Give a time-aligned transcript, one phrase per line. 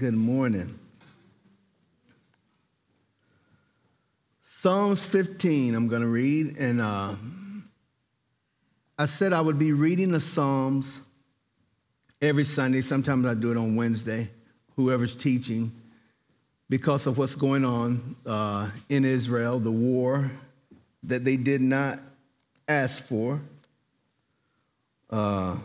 [0.00, 0.78] Good morning.
[4.42, 6.56] Psalms 15, I'm going to read.
[6.56, 7.14] And uh,
[8.98, 11.00] I said I would be reading the Psalms
[12.22, 12.80] every Sunday.
[12.80, 14.30] Sometimes I do it on Wednesday,
[14.74, 15.70] whoever's teaching,
[16.70, 20.30] because of what's going on uh, in Israel, the war
[21.02, 21.98] that they did not
[22.66, 23.38] ask for.
[25.10, 25.58] Uh,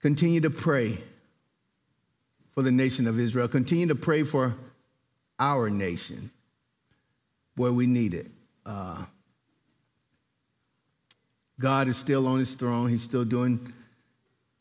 [0.00, 0.98] continue to pray
[2.54, 3.48] for the nation of Israel.
[3.48, 4.54] Continue to pray for
[5.38, 6.30] our nation
[7.56, 8.30] where we need it.
[8.64, 9.04] Uh,
[11.58, 12.88] God is still on his throne.
[12.88, 13.72] He's still doing,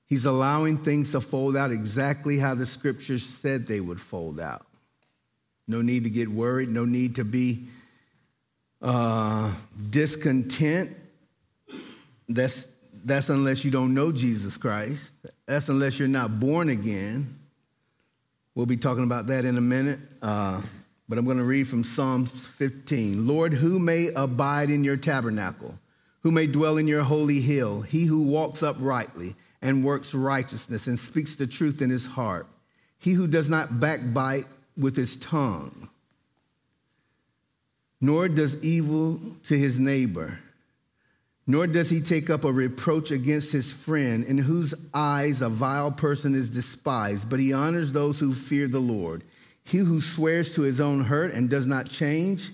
[0.06, 4.66] he's allowing things to fold out exactly how the scriptures said they would fold out.
[5.68, 7.68] No need to get worried, no need to be
[8.82, 9.54] uh,
[9.90, 10.98] discontent.
[12.28, 12.68] That's,
[13.04, 15.14] that's unless you don't know Jesus Christ.
[15.46, 17.41] That's unless you're not born again.
[18.54, 20.00] We'll be talking about that in a minute.
[20.22, 20.62] Uh,
[21.08, 23.28] but I'm going to read from Psalm 15.
[23.28, 25.78] Lord, who may abide in your tabernacle?
[26.22, 27.82] Who may dwell in your holy hill?
[27.82, 32.48] He who walks uprightly and works righteousness and speaks the truth in his heart.
[32.98, 34.46] He who does not backbite
[34.78, 35.90] with his tongue,
[38.00, 40.40] nor does evil to his neighbor,
[41.52, 45.92] nor does he take up a reproach against his friend, in whose eyes a vile
[45.92, 49.22] person is despised, but he honors those who fear the Lord.
[49.66, 52.52] He who swears to his own hurt and does not change,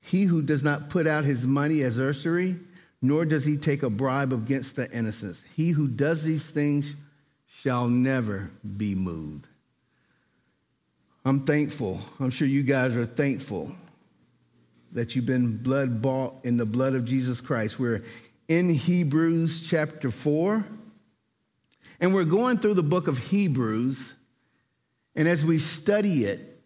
[0.00, 2.54] he who does not put out his money as usury,
[3.02, 5.44] nor does he take a bribe against the innocents.
[5.56, 6.94] He who does these things
[7.48, 9.48] shall never be moved.
[11.24, 12.00] I'm thankful.
[12.20, 13.74] I'm sure you guys are thankful
[14.92, 17.78] that you've been blood bought in the blood of Jesus Christ.
[17.78, 18.02] We're
[18.48, 20.64] in Hebrews chapter 4,
[22.00, 24.14] and we're going through the book of Hebrews.
[25.14, 26.60] And as we study it,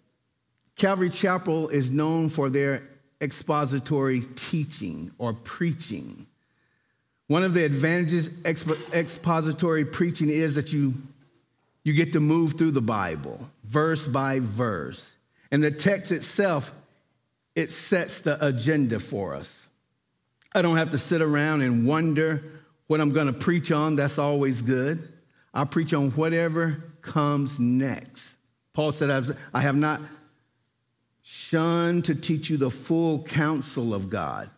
[0.76, 2.82] Calvary Chapel is known for their
[3.20, 6.26] expository teaching or preaching.
[7.26, 10.94] One of the advantages exp- expository preaching is that you,
[11.82, 15.10] you get to move through the Bible, verse by verse.
[15.50, 16.72] And the text itself,
[17.54, 19.68] it sets the agenda for us.
[20.54, 22.44] I don't have to sit around and wonder
[22.86, 23.96] what I'm going to preach on.
[23.96, 25.08] That's always good.
[25.52, 28.36] I preach on whatever comes next.
[28.72, 30.00] Paul said, I have not
[31.22, 34.50] shunned to teach you the full counsel of God.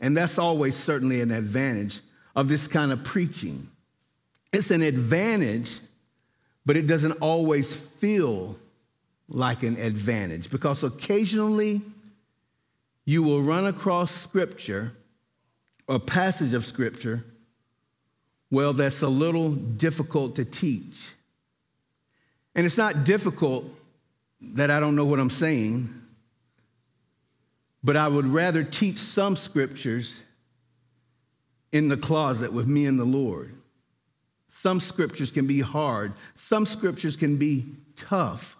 [0.00, 2.00] And that's always certainly an advantage
[2.36, 3.68] of this kind of preaching.
[4.52, 5.80] It's an advantage,
[6.64, 8.56] but it doesn't always feel
[9.28, 11.82] like an advantage because occasionally
[13.04, 14.92] you will run across scripture
[15.88, 17.24] or passage of scripture,
[18.50, 21.12] well, that's a little difficult to teach.
[22.54, 23.64] And it's not difficult
[24.40, 25.88] that I don't know what I'm saying,
[27.82, 30.22] but I would rather teach some scriptures
[31.72, 33.54] in the closet with me and the Lord.
[34.48, 38.56] Some scriptures can be hard, some scriptures can be tough,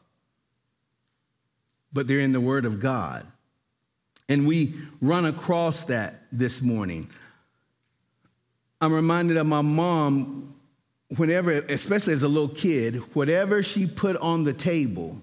[1.92, 3.26] but they're in the Word of God.
[4.30, 7.10] And we run across that this morning.
[8.80, 10.54] I'm reminded of my mom,
[11.16, 15.20] whenever, especially as a little kid, whatever she put on the table,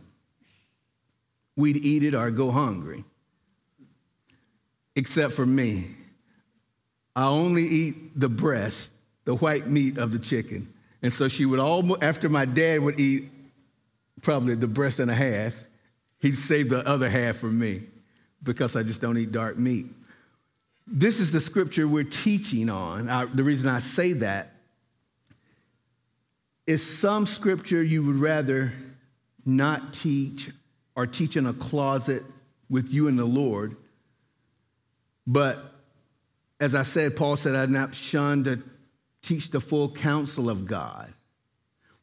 [1.55, 3.05] we'd eat it or go hungry.
[4.93, 5.85] Except for me.
[7.15, 8.91] I only eat the breast,
[9.23, 10.71] the white meat of the chicken.
[11.01, 13.29] And so she would almost, after my dad would eat
[14.21, 15.63] probably the breast and a half,
[16.19, 17.83] he'd save the other half for me
[18.43, 19.87] because I just don't eat dark meat.
[20.85, 23.09] This is the scripture we're teaching on.
[23.09, 24.51] I, the reason I say that
[26.65, 28.71] is some scripture you would rather
[29.45, 30.49] not teach
[30.95, 32.23] or teach in a closet
[32.69, 33.75] with you and the Lord.
[35.25, 35.73] But
[36.59, 38.59] as I said, Paul said, I'd not shun to
[39.21, 41.13] teach the full counsel of God.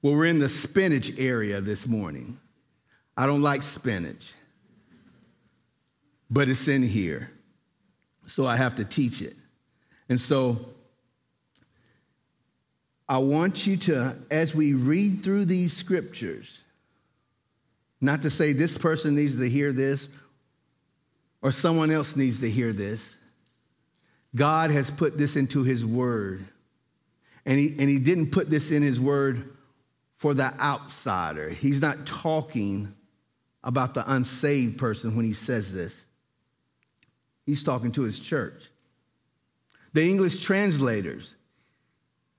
[0.02, 2.38] Well, we're in the spinach area this morning.
[3.16, 4.34] I don't like spinach,
[6.34, 7.30] but it's in here.
[8.26, 9.36] So I have to teach it.
[10.08, 10.58] And so
[13.08, 16.64] I want you to, as we read through these scriptures,
[18.00, 20.08] not to say this person needs to hear this
[21.40, 23.14] or someone else needs to hear this.
[24.34, 26.44] God has put this into His Word.
[27.46, 29.54] And he, and he didn't put this in His Word
[30.16, 31.50] for the outsider.
[31.50, 32.92] He's not talking
[33.62, 36.04] about the unsaved person when He says this,
[37.46, 38.70] He's talking to His church.
[39.92, 41.34] The English translators,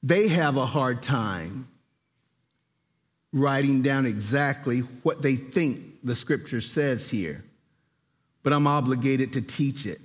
[0.04, 1.68] they have a hard time
[3.32, 7.44] writing down exactly what they think the scripture says here,
[8.44, 10.00] but I'm obligated to teach it.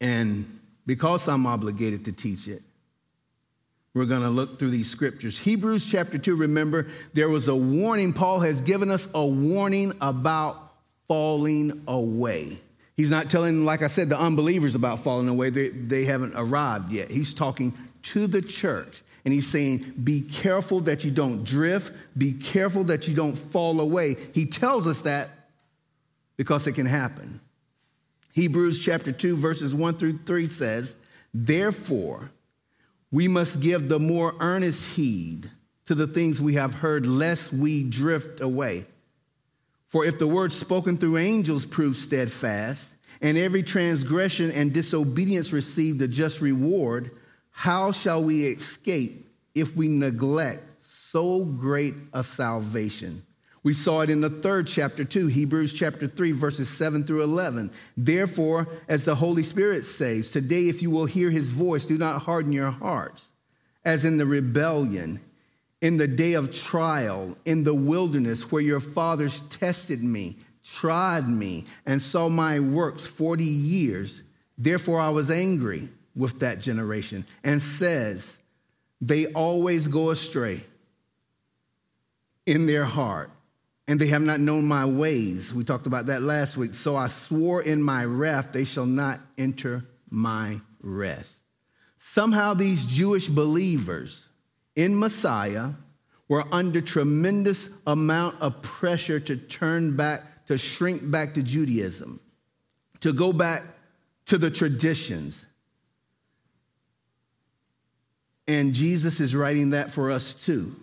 [0.00, 2.62] And because I'm obligated to teach it,
[3.94, 5.38] we're going to look through these scriptures.
[5.38, 8.12] Hebrews chapter 2, remember, there was a warning.
[8.12, 10.74] Paul has given us a warning about
[11.08, 12.58] falling away.
[12.96, 15.50] He's not telling, like I said, the unbelievers about falling away.
[15.50, 17.10] They, they haven't arrived yet.
[17.10, 19.02] He's talking to the church.
[19.24, 23.80] And he's saying, be careful that you don't drift, be careful that you don't fall
[23.80, 24.14] away.
[24.32, 25.28] He tells us that
[26.36, 27.40] because it can happen.
[28.32, 30.94] Hebrews chapter 2, verses 1 through 3 says,
[31.34, 32.30] Therefore,
[33.10, 35.50] we must give the more earnest heed
[35.86, 38.86] to the things we have heard, lest we drift away.
[39.88, 42.90] For if the word spoken through angels proved steadfast,
[43.20, 47.10] and every transgression and disobedience received a just reward,
[47.50, 53.22] how shall we escape if we neglect so great a salvation?
[53.62, 57.72] We saw it in the third chapter too, Hebrews chapter 3, verses 7 through 11.
[57.96, 62.22] Therefore, as the Holy Spirit says, today if you will hear his voice, do not
[62.22, 63.30] harden your hearts,
[63.84, 65.20] as in the rebellion,
[65.86, 71.64] in the day of trial, in the wilderness, where your fathers tested me, tried me,
[71.86, 74.20] and saw my works 40 years.
[74.58, 78.40] Therefore, I was angry with that generation and says,
[79.00, 80.64] They always go astray
[82.46, 83.30] in their heart
[83.86, 85.54] and they have not known my ways.
[85.54, 86.74] We talked about that last week.
[86.74, 91.38] So I swore in my wrath, they shall not enter my rest.
[91.96, 94.25] Somehow these Jewish believers
[94.76, 95.70] in Messiah
[96.28, 102.20] were under tremendous amount of pressure to turn back, to shrink back to Judaism,
[103.00, 103.62] to go back
[104.26, 105.46] to the traditions.
[108.46, 110.76] And Jesus is writing that for us too.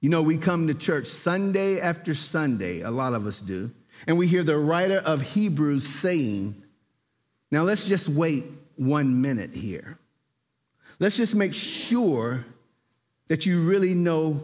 [0.00, 3.70] You know, we come to church Sunday after Sunday, a lot of us do,
[4.06, 6.60] and we hear the writer of Hebrews saying,
[7.52, 8.44] Now let's just wait
[8.76, 9.98] one minute here.
[10.98, 12.44] Let's just make sure
[13.32, 14.42] that you really know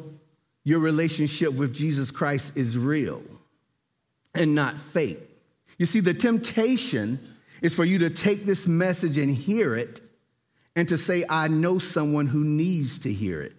[0.64, 3.20] your relationship with Jesus Christ is real
[4.34, 5.18] and not fake.
[5.76, 7.20] You see, the temptation
[7.60, 10.00] is for you to take this message and hear it
[10.74, 13.52] and to say, I know someone who needs to hear it.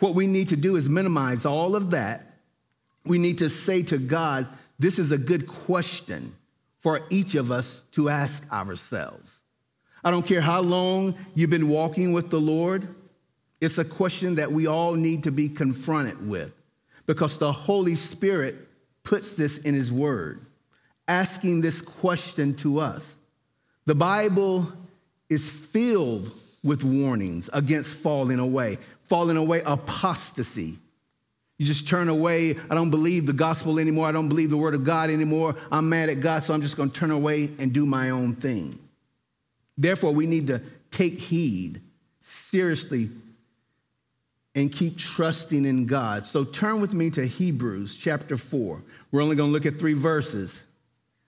[0.00, 2.20] What we need to do is minimize all of that.
[3.06, 4.46] We need to say to God,
[4.78, 6.36] this is a good question
[6.78, 9.40] for each of us to ask ourselves.
[10.04, 12.86] I don't care how long you've been walking with the Lord,
[13.62, 16.52] it's a question that we all need to be confronted with
[17.06, 18.56] because the Holy Spirit
[19.04, 20.44] puts this in His Word,
[21.08, 23.16] asking this question to us.
[23.86, 24.70] The Bible
[25.30, 26.30] is filled
[26.62, 28.76] with warnings against falling away
[29.12, 30.78] falling away, apostasy.
[31.58, 32.56] You just turn away.
[32.70, 34.06] I don't believe the gospel anymore.
[34.06, 35.54] I don't believe the word of God anymore.
[35.70, 38.34] I'm mad at God, so I'm just going to turn away and do my own
[38.34, 38.78] thing.
[39.76, 41.82] Therefore, we need to take heed
[42.22, 43.10] seriously
[44.54, 46.26] and keep trusting in God.
[46.26, 48.82] So turn with me to Hebrews chapter 4.
[49.10, 50.62] We're only going to look at three verses.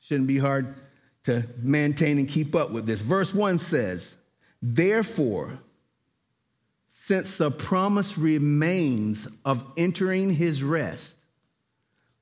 [0.00, 0.74] Shouldn't be hard
[1.24, 3.00] to maintain and keep up with this.
[3.00, 4.16] Verse 1 says,
[4.60, 5.58] Therefore,
[6.88, 11.16] since the promise remains of entering his rest,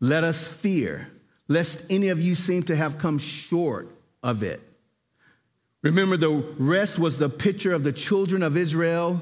[0.00, 1.09] let us fear,
[1.49, 3.88] lest any of you seem to have come short
[4.23, 4.61] of it.
[5.83, 9.21] Remember, the rest was the picture of the children of Israel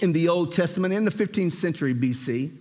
[0.00, 2.56] in the Old Testament in the 15th century BC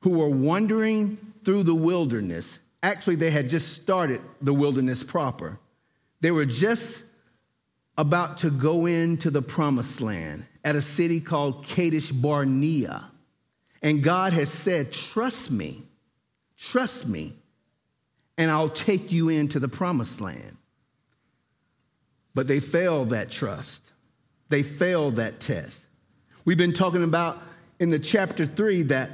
[0.00, 2.58] who were wandering through the wilderness.
[2.82, 5.58] Actually, they had just started the wilderness proper.
[6.20, 7.04] They were just
[7.98, 13.10] about to go into the promised land at a city called Kadesh Barnea.
[13.82, 15.82] And God has said, Trust me,
[16.56, 17.34] trust me,
[18.38, 20.56] and I'll take you into the promised land.
[22.34, 23.90] But they failed that trust,
[24.48, 25.83] they failed that test.
[26.44, 27.38] We've been talking about
[27.78, 29.10] in the chapter three that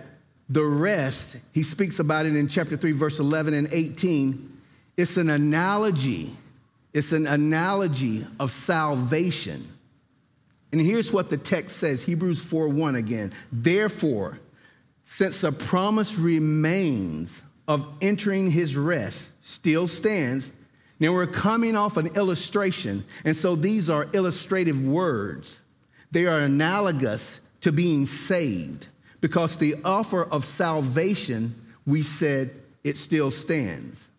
[0.51, 4.61] the rest, he speaks about it in chapter 3, verse 11 and 18.
[4.97, 6.35] It's an analogy.
[6.93, 9.67] It's an analogy of salvation.
[10.73, 13.33] And here's what the text says Hebrews 4 1 again.
[13.53, 14.41] Therefore,
[15.05, 20.53] since the promise remains of entering his rest still stands,
[20.99, 23.05] now we're coming off an illustration.
[23.25, 25.63] And so these are illustrative words.
[26.11, 28.89] They are analogous to being saved
[29.21, 31.55] because the offer of salvation,
[31.87, 32.51] we said,
[32.83, 34.11] it still stands.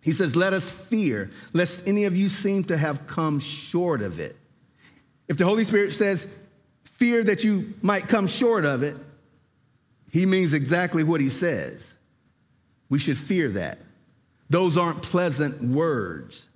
[0.00, 4.20] He says, Let us fear, lest any of you seem to have come short of
[4.20, 4.36] it.
[5.26, 6.26] If the Holy Spirit says,
[6.84, 8.96] fear that you might come short of it,
[10.10, 11.94] He means exactly what he says.
[12.88, 13.78] We should fear that.
[14.50, 16.48] Those aren't pleasant words.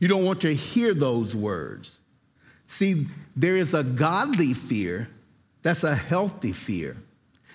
[0.00, 1.98] You don't want to hear those words.
[2.66, 3.06] See,
[3.36, 5.08] there is a godly fear
[5.62, 6.96] that's a healthy fear.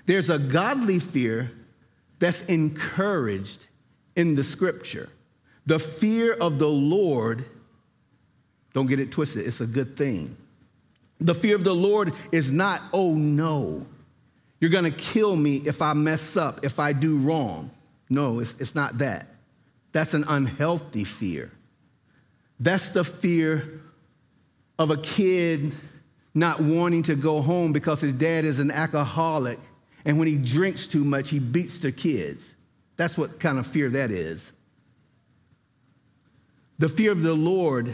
[0.06, 1.52] There's a godly fear
[2.18, 3.68] that's encouraged
[4.16, 5.10] in the scripture.
[5.66, 7.46] The fear of the Lord,
[8.74, 10.36] don't get it twisted, it's a good thing.
[11.20, 13.86] The fear of the Lord is not, oh no,
[14.60, 17.72] you're gonna kill me if I mess up, if I do wrong.
[18.10, 19.28] No, it's, it's not that.
[19.92, 21.52] That's an unhealthy fear.
[22.60, 23.82] That's the fear
[24.80, 25.72] of a kid
[26.34, 29.60] not wanting to go home because his dad is an alcoholic
[30.06, 32.56] and when he drinks too much, he beats the kids.
[32.98, 34.52] That's what kind of fear that is.
[36.78, 37.94] The fear of the Lord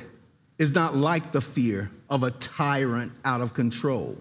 [0.58, 4.16] is not like the fear of a tyrant out of control.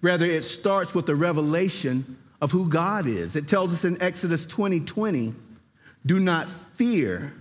[0.00, 3.36] Rather, it starts with the revelation of who God is.
[3.36, 5.32] It tells us in Exodus 20 20,
[6.04, 7.32] do not fear,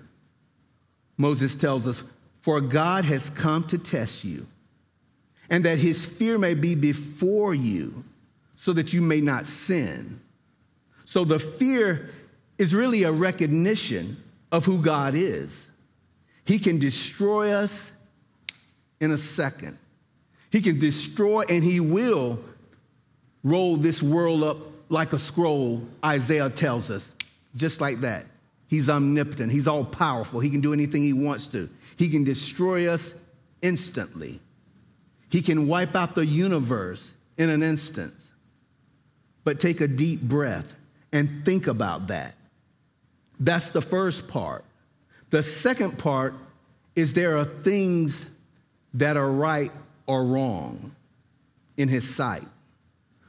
[1.18, 2.04] Moses tells us,
[2.42, 4.46] for God has come to test you,
[5.52, 8.04] and that his fear may be before you,
[8.56, 10.22] so that you may not sin.
[11.06, 12.10] So the fear
[12.58, 14.16] is really a recognition
[14.52, 15.70] of who God is.
[16.46, 17.92] He can destroy us
[19.00, 19.78] in a second.
[20.52, 22.40] He can destroy and he will
[23.44, 24.58] roll this world up
[24.90, 27.14] like a scroll, Isaiah tells us,
[27.56, 28.26] just like that.
[28.68, 31.70] He's omnipotent, he's all powerful, he can do anything he wants to.
[31.98, 33.16] He can destroy us
[33.62, 34.40] instantly.
[35.32, 38.14] He can wipe out the universe in an instant.
[39.44, 40.76] But take a deep breath
[41.12, 42.36] and think about that.
[43.40, 44.66] That's the first part.
[45.32, 46.36] The second part
[46.96, 48.30] is there are things
[48.94, 49.72] that are right
[50.06, 50.94] or wrong
[51.78, 52.44] in his sight.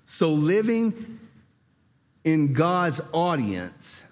[0.05, 1.21] So living
[2.25, 4.03] in God's audience,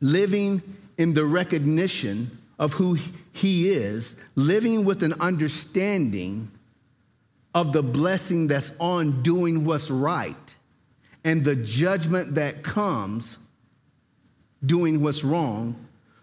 [0.00, 0.60] living
[0.98, 2.98] in the recognition of who
[3.34, 6.50] he is, living with an understanding
[7.54, 10.54] of the blessing that's on doing what's right
[11.24, 13.36] and the judgment that comes
[14.64, 15.74] doing what's wrong.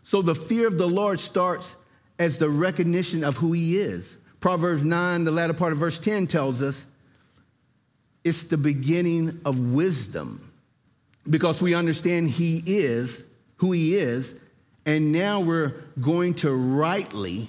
[0.04, 1.76] So the fear of the Lord starts
[2.18, 4.16] as the recognition of who he is.
[4.40, 6.86] Proverbs 9, the latter part of verse 10 tells us
[8.24, 10.52] it's the beginning of wisdom
[11.30, 13.24] because we understand He is
[13.58, 14.40] who He is,
[14.86, 15.70] and now we're
[16.00, 17.48] going to rightly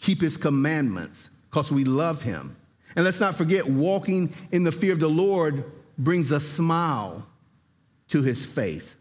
[0.00, 2.56] keep His commandments because we love Him.
[2.94, 5.64] And let's not forget, walking in the fear of the Lord
[5.98, 7.26] brings a smile
[8.08, 8.96] to His face.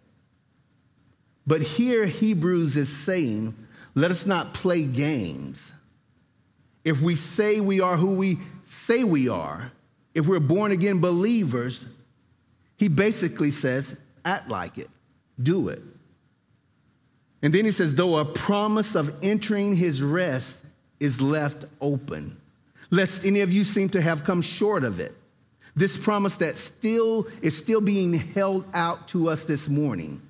[1.47, 3.55] But here, Hebrews is saying,
[3.93, 5.71] let us not play games.
[6.83, 9.71] If we say we are who we say we are,
[10.13, 11.85] if we're born again believers,
[12.77, 14.89] he basically says, act like it,
[15.41, 15.81] do it.
[17.45, 20.65] And then he says, though a promise of entering his rest
[20.99, 22.41] is left open,
[22.89, 25.13] lest any of you seem to have come short of it.
[25.75, 30.23] This promise that still is still being held out to us this morning.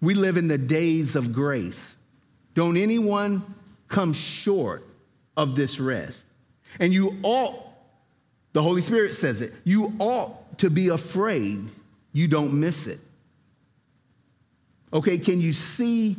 [0.00, 1.96] We live in the days of grace.
[2.54, 3.42] Don't anyone
[3.88, 4.86] come short
[5.36, 6.24] of this rest.
[6.78, 7.56] And you ought
[8.52, 9.52] the Holy Spirit says it.
[9.64, 11.68] You ought to be afraid
[12.12, 13.00] you don't miss it.
[14.92, 16.16] Okay, can you see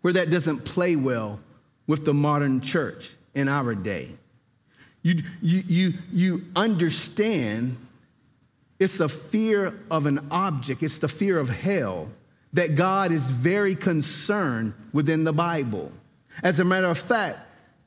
[0.00, 1.40] where that doesn't play well
[1.86, 4.08] with the modern church in our day?
[5.02, 7.76] You, you, you, you understand
[8.78, 12.08] it's a fear of an object, it's the fear of hell
[12.52, 15.90] that God is very concerned within the Bible.
[16.42, 17.38] As a matter of fact,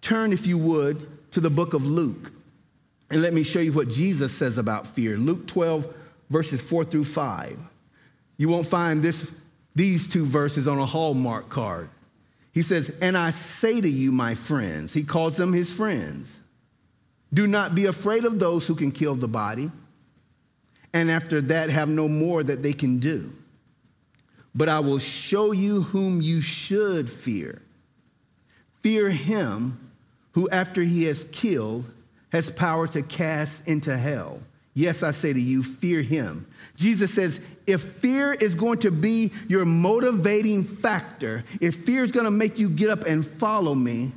[0.02, 2.32] turn, if you would, to the book of Luke.
[3.10, 5.18] And let me show you what Jesus says about fear.
[5.18, 5.94] Luke 12,
[6.30, 7.58] verses 4 through 5.
[8.38, 9.32] You won't find this,
[9.76, 11.90] these two verses on a Hallmark card.
[12.54, 16.40] He says, And I say to you, my friends, he calls them his friends,
[17.34, 19.70] do not be afraid of those who can kill the body,
[20.94, 23.34] and after that have no more that they can do.
[24.54, 27.62] But I will show you whom you should fear.
[28.80, 29.92] Fear him
[30.32, 31.84] who, after he has killed,
[32.30, 34.40] has power to cast into hell.
[34.76, 36.46] Yes, I say to you, fear him.
[36.76, 42.26] Jesus says, if fear is going to be your motivating factor, if fear is going
[42.26, 44.12] to make you get up and follow me,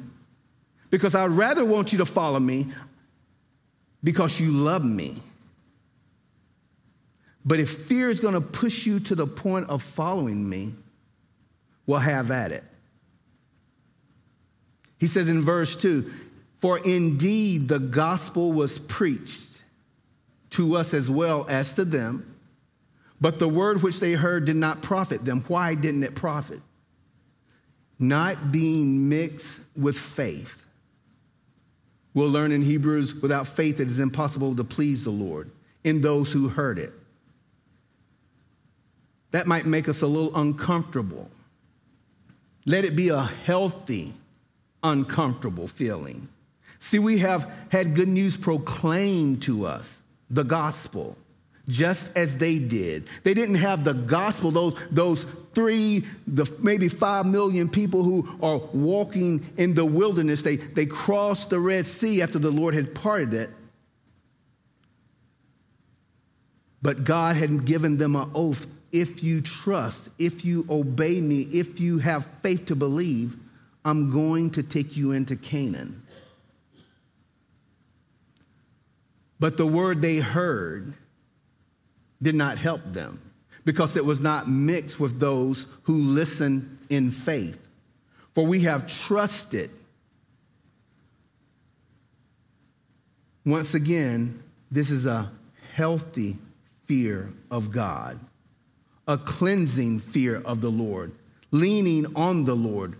[0.91, 2.67] because I'd rather want you to follow me
[4.03, 5.23] because you love me.
[7.45, 10.75] But if fear is going to push you to the point of following me,
[11.87, 12.65] well, have at it.
[14.99, 16.11] He says in verse 2
[16.59, 19.48] for indeed the gospel was preached
[20.50, 22.37] to us as well as to them.
[23.21, 25.45] But the word which they heard did not profit them.
[25.49, 26.61] Why didn't it profit?
[27.99, 30.64] Not being mixed with faith.
[32.14, 35.50] We'll learn in Hebrews without faith it is impossible to please the Lord
[35.85, 36.93] in those who heard it.
[39.31, 41.31] That might make us a little uncomfortable.
[42.67, 44.14] Let it be a healthy,
[44.83, 46.28] uncomfortable feeling.
[46.78, 49.98] See, we have had good news proclaimed to us,
[50.30, 51.16] the gospel,
[51.68, 53.06] just as they did.
[53.25, 58.58] They didn't have the gospel, those, those three, the maybe five million people who are
[58.73, 60.42] walking in the wilderness.
[60.42, 63.50] They, they crossed the Red Sea after the Lord had parted it.
[66.80, 71.80] But God had given them an oath if you trust, if you obey me, if
[71.80, 73.37] you have faith to believe,
[73.85, 76.02] I'm going to take you into Canaan.
[79.40, 80.95] But the word they heard
[82.21, 83.21] did not help them
[83.64, 87.61] because it was not mixed with those who listen in faith.
[88.33, 89.71] For we have trusted.
[93.45, 95.30] Once again, this is a
[95.75, 96.37] healthy
[96.85, 98.18] fear of God,
[99.07, 101.12] a cleansing fear of the Lord,
[101.50, 102.97] leaning on the Lord.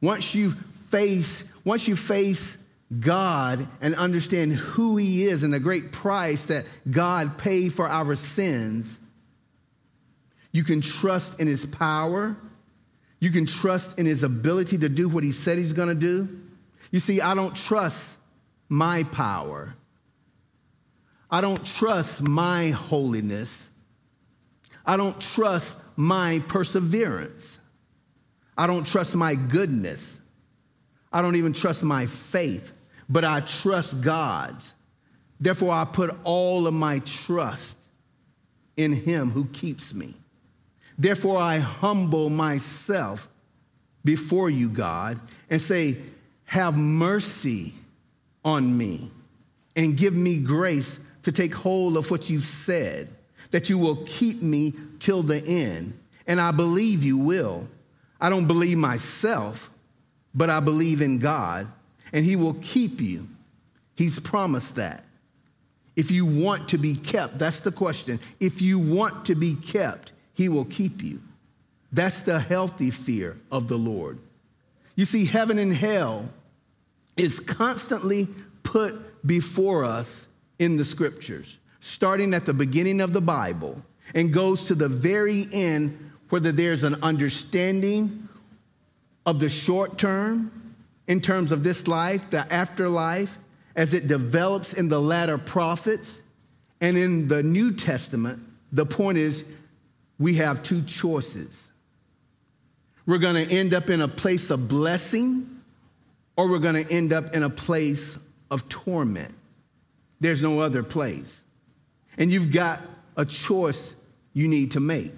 [0.00, 0.50] Once you
[0.88, 2.61] face, once you face
[3.00, 8.14] God and understand who He is and the great price that God paid for our
[8.14, 9.00] sins,
[10.52, 12.36] you can trust in His power.
[13.18, 16.28] You can trust in His ability to do what He said He's going to do.
[16.90, 18.18] You see, I don't trust
[18.68, 19.74] my power.
[21.30, 23.70] I don't trust my holiness.
[24.84, 27.58] I don't trust my perseverance.
[28.58, 30.20] I don't trust my goodness.
[31.10, 32.72] I don't even trust my faith
[33.12, 34.72] but I trust God's.
[35.38, 37.76] Therefore, I put all of my trust
[38.74, 40.14] in Him who keeps me.
[40.98, 43.28] Therefore, I humble myself
[44.02, 45.98] before you, God, and say,
[46.46, 47.74] Have mercy
[48.46, 49.10] on me
[49.76, 53.10] and give me grace to take hold of what you've said,
[53.50, 55.98] that you will keep me till the end.
[56.26, 57.68] And I believe you will.
[58.18, 59.70] I don't believe myself,
[60.34, 61.68] but I believe in God
[62.12, 63.28] and he will keep you.
[63.96, 65.04] He's promised that.
[65.94, 68.18] If you want to be kept, that's the question.
[68.40, 71.20] If you want to be kept, he will keep you.
[71.92, 74.18] That's the healthy fear of the Lord.
[74.96, 76.30] You see, heaven and hell
[77.16, 78.28] is constantly
[78.62, 80.26] put before us
[80.58, 83.82] in the scriptures, starting at the beginning of the Bible
[84.14, 88.28] and goes to the very end, whether there's an understanding
[89.26, 90.61] of the short term
[91.12, 93.36] in terms of this life, the afterlife,
[93.76, 96.22] as it develops in the latter prophets.
[96.80, 99.46] And in the New Testament, the point is
[100.18, 101.68] we have two choices.
[103.04, 105.60] We're going to end up in a place of blessing,
[106.34, 108.18] or we're going to end up in a place
[108.50, 109.34] of torment.
[110.18, 111.44] There's no other place.
[112.16, 112.80] And you've got
[113.18, 113.94] a choice
[114.32, 115.12] you need to make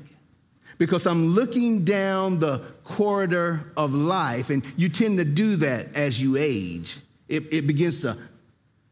[0.76, 6.22] because I'm looking down the corridor of life, and you tend to do that as
[6.22, 6.98] you age.
[7.28, 8.16] It, it begins to,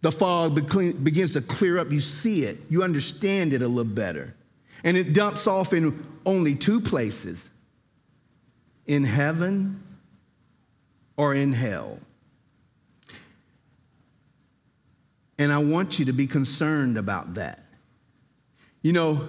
[0.01, 1.93] the fog begins to clear up.
[1.93, 4.35] You see it, you understand it a little better.
[4.83, 7.51] And it dumps off in only two places
[8.87, 9.83] in heaven
[11.17, 11.99] or in hell.
[15.39, 17.63] And I want you to be concerned about that.
[18.83, 19.29] You know,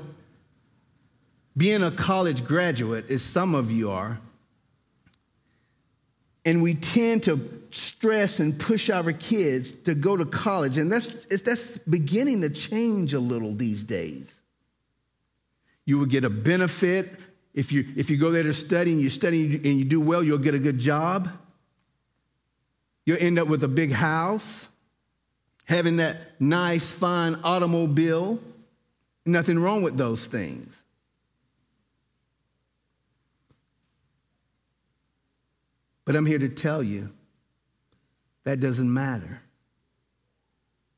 [1.55, 4.19] being a college graduate, as some of you are,
[6.45, 11.25] and we tend to stress and push our kids to go to college, and that's,
[11.41, 14.41] that's beginning to change a little these days.
[15.85, 17.09] You will get a benefit
[17.53, 20.23] if you, if you go there to study and you study and you do well,
[20.23, 21.29] you'll get a good job.
[23.05, 24.67] You'll end up with a big house,
[25.65, 28.39] having that nice, fine automobile.
[29.25, 30.82] Nothing wrong with those things.
[36.05, 37.09] But I'm here to tell you
[38.43, 39.41] that doesn't matter.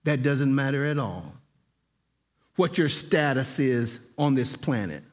[0.03, 1.33] That doesn't matter at all.
[2.55, 5.03] What your status is on this planet,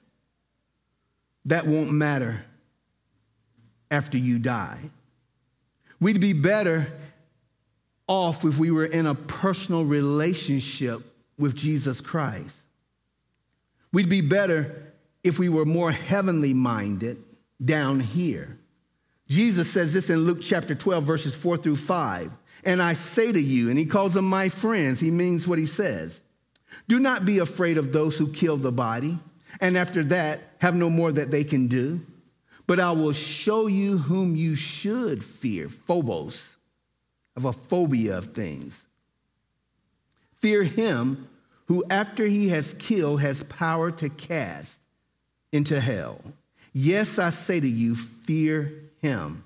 [1.46, 2.44] that won't matter
[3.90, 4.78] after you die.
[6.00, 6.92] We'd be better
[8.06, 11.00] off if we were in a personal relationship
[11.38, 12.60] with Jesus Christ.
[13.92, 17.22] We'd be better if we were more heavenly minded
[17.64, 18.58] down here.
[19.28, 22.30] Jesus says this in Luke chapter 12, verses 4 through 5.
[22.64, 25.66] And I say to you, and he calls them my friends, he means what he
[25.66, 26.22] says.
[26.88, 29.18] Do not be afraid of those who kill the body,
[29.60, 32.00] and after that have no more that they can do.
[32.66, 36.56] But I will show you whom you should fear phobos,
[37.36, 38.86] of a phobia of things.
[40.40, 41.28] Fear him
[41.66, 44.80] who, after he has killed, has power to cast
[45.52, 46.20] into hell.
[46.72, 49.44] Yes, I say to you, fear him.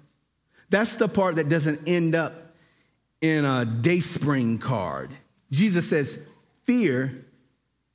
[0.70, 2.34] That's the part that doesn't end up
[3.20, 5.10] in a Dayspring card.
[5.50, 6.24] Jesus says,
[6.64, 7.24] fear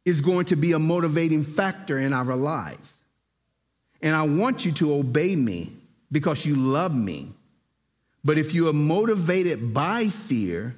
[0.03, 2.97] is going to be a motivating factor in our lives.
[4.01, 5.71] And I want you to obey me
[6.11, 7.31] because you love me.
[8.23, 10.75] But if you are motivated by fear,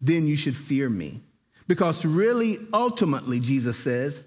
[0.00, 1.20] then you should fear me.
[1.68, 4.22] Because really, ultimately, Jesus says,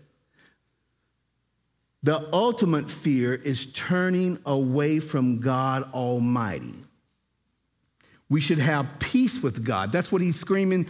[2.02, 6.76] the ultimate fear is turning away from God Almighty.
[8.30, 9.92] We should have peace with God.
[9.92, 10.88] That's what he's screaming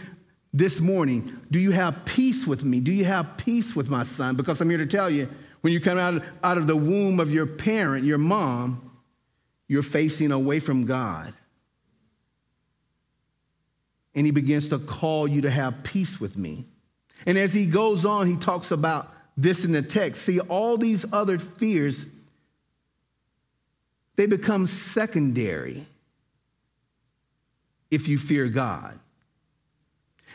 [0.52, 1.40] this morning.
[1.50, 2.80] Do you have peace with me?
[2.80, 4.36] Do you have peace with my son?
[4.36, 5.28] Because I'm here to tell you,
[5.62, 8.90] when you come out, out of the womb of your parent, your mom,
[9.68, 11.32] you're facing away from God.
[14.14, 16.66] And he begins to call you to have peace with me.
[17.26, 19.08] And as he goes on, he talks about
[19.42, 20.22] this in the text.
[20.22, 22.04] See, all these other fears,
[24.16, 25.86] they become secondary
[27.90, 28.98] if you fear God.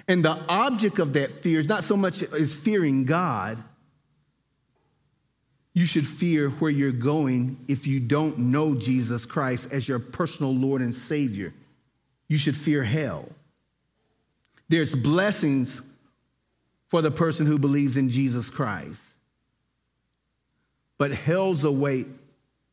[0.07, 3.63] And the object of that fear is not so much as fearing God.
[5.73, 10.53] You should fear where you're going if you don't know Jesus Christ as your personal
[10.53, 11.53] Lord and Savior.
[12.27, 13.29] You should fear hell.
[14.69, 15.81] There's blessings
[16.87, 19.15] for the person who believes in Jesus Christ.
[20.97, 22.07] But hell's await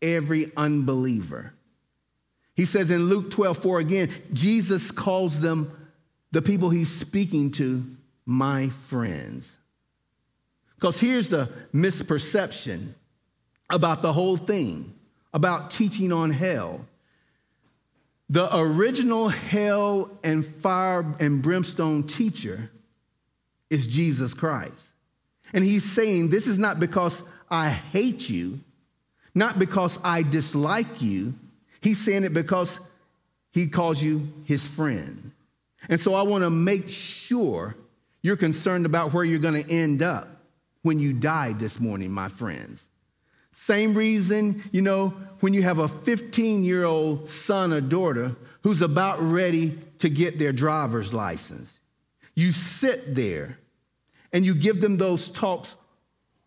[0.00, 1.54] every unbeliever.
[2.54, 5.78] He says in Luke 12, 4 again, Jesus calls them,
[6.32, 7.84] the people he's speaking to,
[8.26, 9.56] my friends.
[10.74, 12.94] Because here's the misperception
[13.70, 14.92] about the whole thing,
[15.32, 16.84] about teaching on hell.
[18.28, 22.70] The original hell and fire and brimstone teacher
[23.72, 24.92] is Jesus Christ.
[25.52, 28.60] And he's saying, This is not because I hate you,
[29.34, 31.34] not because I dislike you.
[31.80, 32.78] He's saying it because
[33.50, 35.32] he calls you his friend.
[35.88, 37.74] And so I want to make sure
[38.20, 40.28] you're concerned about where you're going to end up
[40.82, 42.88] when you die this morning, my friends.
[43.52, 45.08] Same reason, you know,
[45.40, 50.38] when you have a 15 year old son or daughter who's about ready to get
[50.38, 51.78] their driver's license.
[52.34, 53.58] You sit there
[54.32, 55.76] and you give them those talks.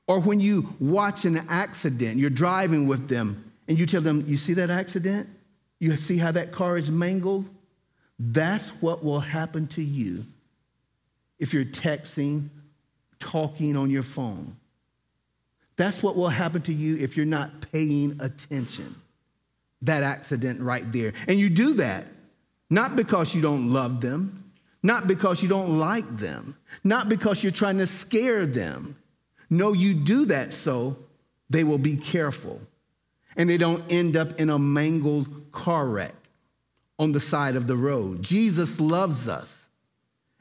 [0.07, 4.37] Or when you watch an accident, you're driving with them and you tell them, You
[4.37, 5.27] see that accident?
[5.79, 7.49] You see how that car is mangled?
[8.17, 10.25] That's what will happen to you
[11.37, 12.49] if you're texting,
[13.19, 14.55] talking on your phone.
[15.75, 18.95] That's what will happen to you if you're not paying attention.
[19.81, 21.13] That accident right there.
[21.27, 22.07] And you do that
[22.69, 24.44] not because you don't love them,
[24.85, 28.95] not because you don't like them, not because you're trying to scare them.
[29.49, 30.97] No, you do that so
[31.49, 32.61] they will be careful
[33.35, 36.13] and they don't end up in a mangled car wreck
[36.99, 38.21] on the side of the road.
[38.21, 39.67] Jesus loves us.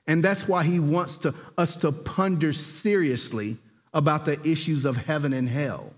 [0.07, 3.57] And that's why he wants to, us to ponder seriously
[3.95, 5.95] about the issues of heaven and hell.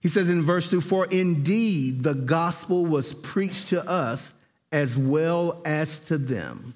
[0.00, 4.34] He says in verse 2 For indeed the gospel was preached to us
[4.70, 6.74] as well as to them.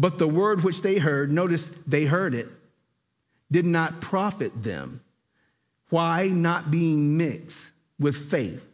[0.00, 2.48] But the word which they heard, notice they heard it,
[3.52, 5.02] did not profit them.
[5.90, 6.28] Why?
[6.28, 8.64] Not being mixed with faith,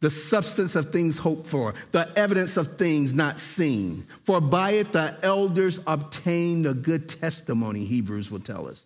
[0.00, 4.04] the substance of things hoped for, the evidence of things not seen.
[4.24, 8.84] For by it the elders obtained a good testimony, Hebrews will tell us,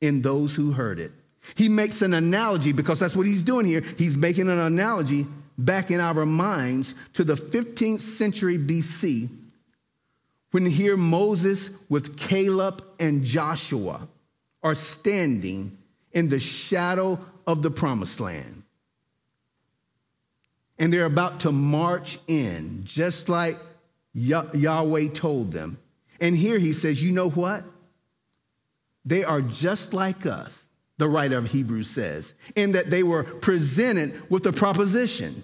[0.00, 1.12] in those who heard it.
[1.54, 3.82] He makes an analogy because that's what he's doing here.
[3.96, 9.28] He's making an analogy back in our minds to the 15th century BC
[10.50, 14.08] when here Moses with Caleb and Joshua
[14.62, 15.78] are standing
[16.12, 18.62] in the shadow of the promised land.
[20.78, 23.56] And they're about to march in, just like
[24.14, 25.78] Yahweh told them.
[26.20, 27.64] And here he says, You know what?
[29.04, 30.66] They are just like us,
[30.98, 35.42] the writer of Hebrews says, in that they were presented with a proposition,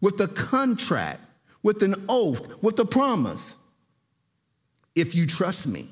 [0.00, 1.20] with a contract,
[1.62, 3.56] with an oath, with a promise
[4.94, 5.88] if you trust me.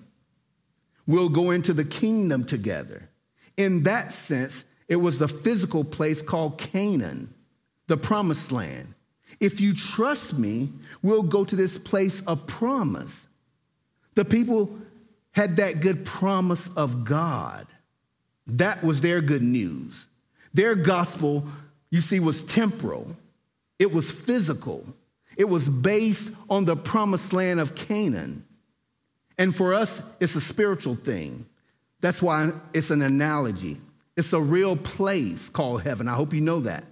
[1.07, 3.09] We'll go into the kingdom together.
[3.57, 7.33] In that sense, it was the physical place called Canaan,
[7.87, 8.95] the promised land.
[9.41, 10.71] If you trust me,
[11.03, 13.27] we'll go to this place of promise.
[14.15, 14.79] The people
[15.33, 17.67] had that good promise of God.
[18.47, 20.07] That was their good news.
[20.55, 21.47] Their gospel,
[21.91, 23.17] you see, was temporal,
[23.79, 24.85] it was physical,
[25.37, 28.45] it was based on the promised land of Canaan.
[29.39, 31.47] And for us, it's a spiritual thing.
[32.01, 33.79] That's why it's an analogy.
[34.17, 36.09] It's a real place called heaven.
[36.09, 36.85] I hope you know that.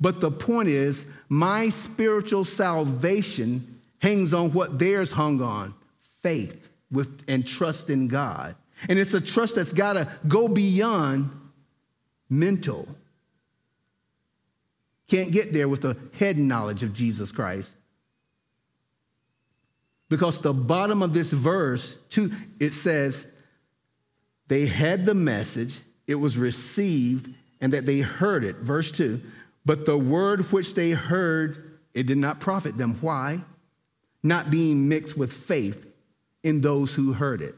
[0.00, 5.74] But the point is, my spiritual salvation hangs on what theirs hung on
[6.22, 8.54] faith with, and trust in God.
[8.88, 11.30] And it's a trust that's got to go beyond
[12.28, 12.88] mental.
[15.08, 17.76] Can't get there with the head knowledge of Jesus Christ.
[20.12, 23.26] Because the bottom of this verse, two, it says,
[24.46, 28.56] they had the message, it was received, and that they heard it.
[28.56, 29.22] Verse 2
[29.64, 32.98] But the word which they heard, it did not profit them.
[33.00, 33.40] Why?
[34.22, 35.90] Not being mixed with faith
[36.42, 37.54] in those who heard it.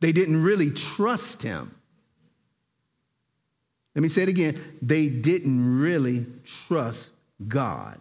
[0.00, 1.74] They didn't really trust him.
[3.94, 4.60] Let me say it again.
[4.82, 7.12] They didn't really trust
[7.48, 7.98] God.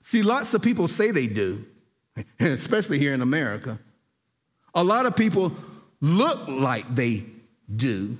[0.00, 1.64] See, lots of people say they do,
[2.40, 3.78] especially here in America.
[4.74, 5.52] A lot of people
[6.00, 7.24] look like they
[7.74, 8.16] do.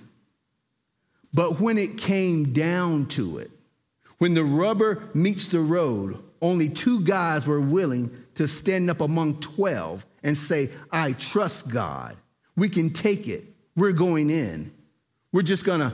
[1.34, 3.50] But when it came down to it,
[4.18, 9.40] when the rubber meets the road, only two guys were willing to stand up among
[9.40, 12.16] 12 and say, I trust God.
[12.56, 13.44] We can take it.
[13.74, 14.72] We're going in.
[15.32, 15.92] We're just going to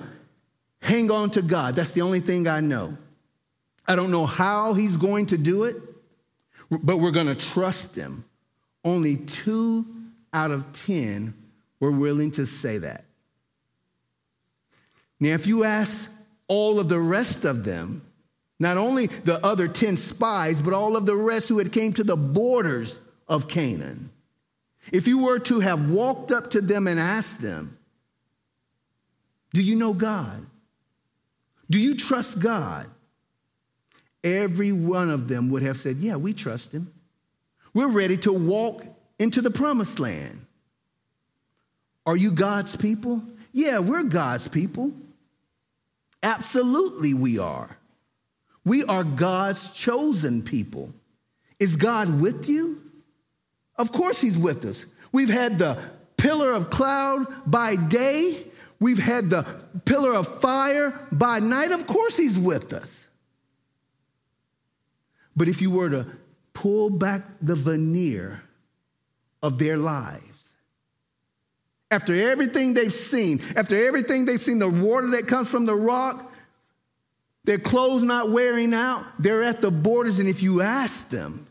[0.83, 1.77] hang on to God.
[1.77, 2.97] That's the only thing I know.
[3.87, 5.77] I don't know how He's going to do it,
[6.71, 8.25] but we're going to trust Him.
[8.85, 9.87] Only two
[10.33, 11.35] out of 10
[11.81, 13.05] were willing to say that.
[15.21, 16.11] Now, if you ask
[16.47, 18.03] all of the rest of them,
[18.61, 22.05] not only the other 10 spies, but all of the rest who had came to
[22.05, 24.11] the borders of Canaan,
[24.93, 27.79] if you were to have walked up to them and asked them,
[29.53, 30.47] Do you know God?
[31.71, 32.89] Do you trust God?
[34.37, 36.93] Every one of them would have said, Yeah, we trust him.
[37.73, 38.85] We're ready to walk
[39.19, 40.45] into the promised land.
[42.07, 43.23] Are you God's people?
[43.53, 44.93] Yeah, we're God's people.
[46.23, 47.77] Absolutely, we are.
[48.65, 50.93] We are God's chosen people.
[51.59, 52.83] Is God with you?
[53.77, 54.85] Of course, He's with us.
[55.13, 55.79] We've had the
[56.17, 58.43] pillar of cloud by day,
[58.81, 59.45] we've had the
[59.85, 61.73] pillar of fire by night.
[61.73, 63.08] Of course, He's with us.
[65.39, 66.05] But if you were to
[66.53, 68.43] pull back the veneer
[69.41, 70.25] of their lives,
[71.93, 76.35] after everything they've seen, after everything they've seen, the water that comes from the rock,
[77.45, 80.19] their clothes not wearing out, they're at the borders.
[80.19, 81.47] And if you ask them,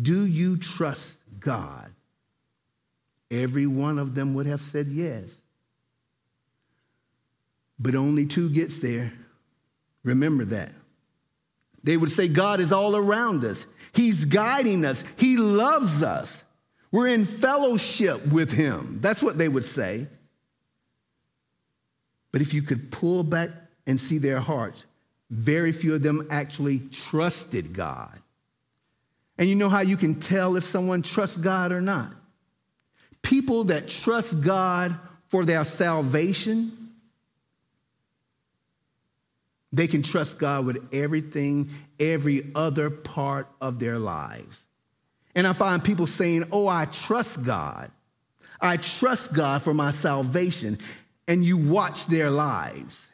[0.00, 1.90] Do you trust God?
[3.30, 5.38] Every one of them would have said yes.
[7.78, 9.10] But only two gets there.
[10.04, 10.70] Remember that.
[11.84, 13.66] They would say, God is all around us.
[13.92, 15.04] He's guiding us.
[15.16, 16.42] He loves us.
[16.90, 18.98] We're in fellowship with him.
[19.00, 20.08] That's what they would say.
[22.32, 23.50] But if you could pull back
[23.86, 24.84] and see their hearts,
[25.30, 28.18] very few of them actually trusted God.
[29.38, 32.12] And you know how you can tell if someone trusts God or not?
[33.22, 34.96] People that trust God
[35.28, 36.83] for their salvation,
[39.74, 44.62] they can trust God with everything, every other part of their lives.
[45.34, 47.90] And I find people saying, Oh, I trust God.
[48.60, 50.78] I trust God for my salvation.
[51.26, 53.08] And you watch their lives.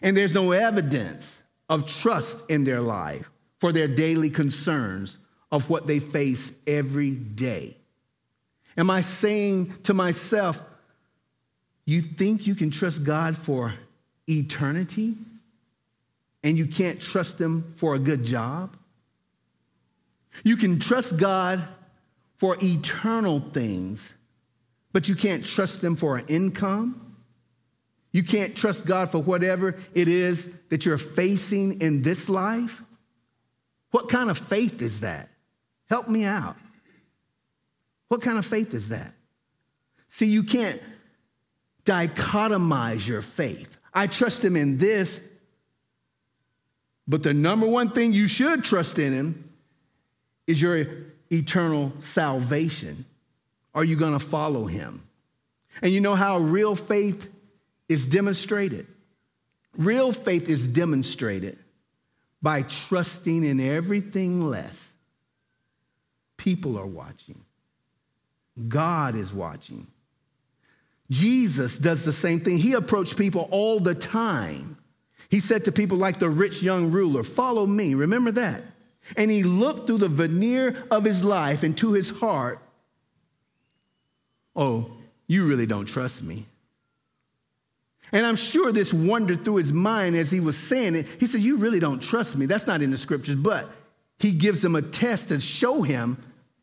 [0.00, 5.18] And there's no evidence of trust in their life for their daily concerns
[5.52, 7.76] of what they face every day.
[8.78, 10.62] Am I saying to myself,
[11.84, 13.74] you think you can trust God for
[14.26, 15.16] eternity
[16.42, 18.76] and you can't trust Him for a good job?
[20.44, 21.62] You can trust God
[22.36, 24.12] for eternal things,
[24.92, 27.16] but you can't trust Him for an income.
[28.12, 32.82] You can't trust God for whatever it is that you're facing in this life.
[33.90, 35.28] What kind of faith is that?
[35.88, 36.56] Help me out.
[38.08, 39.12] What kind of faith is that?
[40.08, 40.82] See, you can't
[41.84, 43.76] dichotomize your faith.
[43.92, 45.27] I trust Him in this,
[47.08, 49.50] but the number one thing you should trust in Him
[50.46, 50.86] is your
[51.30, 53.04] eternal salvation.
[53.74, 55.02] Are you going to follow him?
[55.82, 57.30] And you know how real faith
[57.88, 58.86] is demonstrated?
[59.76, 61.58] Real faith is demonstrated
[62.42, 64.92] by trusting in everything less.
[66.38, 67.44] People are watching,
[68.66, 69.86] God is watching.
[71.10, 72.58] Jesus does the same thing.
[72.58, 74.77] He approached people all the time.
[75.28, 77.94] He said to people like the rich young ruler, Follow me.
[77.94, 78.62] Remember that?
[79.16, 82.60] And he looked through the veneer of his life into his heart.
[84.54, 84.90] Oh,
[85.26, 86.46] you really don't trust me.
[88.12, 91.06] And I'm sure this wandered through his mind as he was saying it.
[91.20, 92.46] He said, You really don't trust me.
[92.46, 93.66] That's not in the scriptures, but
[94.18, 96.16] he gives them a test to show him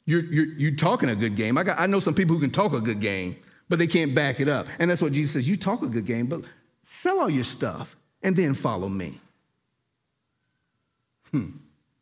[0.05, 1.57] you're, you're, you're talking a good game.
[1.57, 3.35] I, got, I know some people who can talk a good game,
[3.69, 4.67] but they can't back it up.
[4.77, 6.41] And that's what Jesus says You talk a good game, but
[6.83, 9.19] sell all your stuff and then follow me.
[11.29, 11.51] Hmm.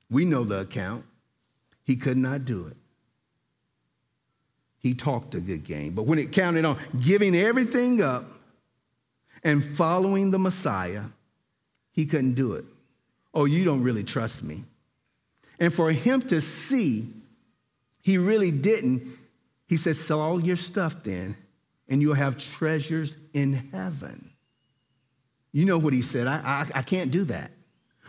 [0.10, 1.04] We know the account.
[1.84, 2.78] He could not do it.
[4.80, 5.92] He talked a good game.
[5.92, 8.24] But when it counted on giving everything up
[9.44, 11.04] and following the Messiah,
[11.92, 12.64] he couldn't do it.
[13.34, 14.64] Oh, you don't really trust me.
[15.60, 17.10] And for him to see
[18.00, 19.04] he really didn't,
[19.68, 21.36] he said, Sell all your stuff then,
[21.90, 24.33] and you'll have treasures in heaven.
[25.54, 26.28] You know what he said.
[26.28, 27.52] I, I, I can't do that.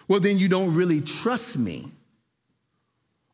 [0.09, 1.90] Well, then you don't really trust me.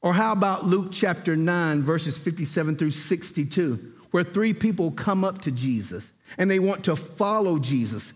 [0.02, 5.42] Or how about Luke chapter 9, verses 57 through 62, where three people come up
[5.42, 8.12] to Jesus and they want to follow Jesus.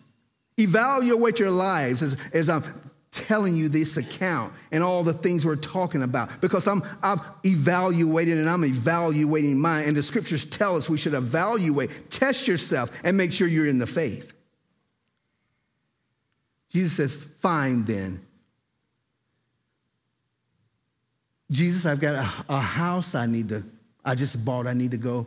[0.59, 2.63] Evaluate your lives as, as I'm
[3.11, 8.39] telling you this account and all the things we're talking about because I'm, I've evaluated
[8.39, 9.85] and I'm evaluating mine.
[9.85, 13.79] And the scriptures tell us we should evaluate, test yourself, and make sure you're in
[13.79, 14.34] the faith.
[16.75, 18.21] Jesus says, Fine then.
[21.51, 23.63] Jesus, I've got a, a house I need to,
[24.05, 25.27] I just bought, I need to go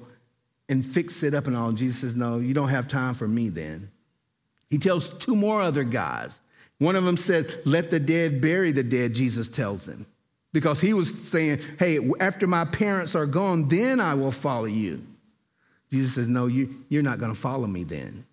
[0.67, 1.71] and fix it up and all.
[1.71, 3.89] Jesus says, No, you don't have time for me then.
[4.69, 6.41] He tells two more other guys.
[6.79, 10.05] One of them said, Let the dead bury the dead, Jesus tells him.
[10.51, 15.01] Because he was saying, Hey, after my parents are gone, then I will follow you.
[15.91, 18.25] Jesus says, No, you, you're not going to follow me then.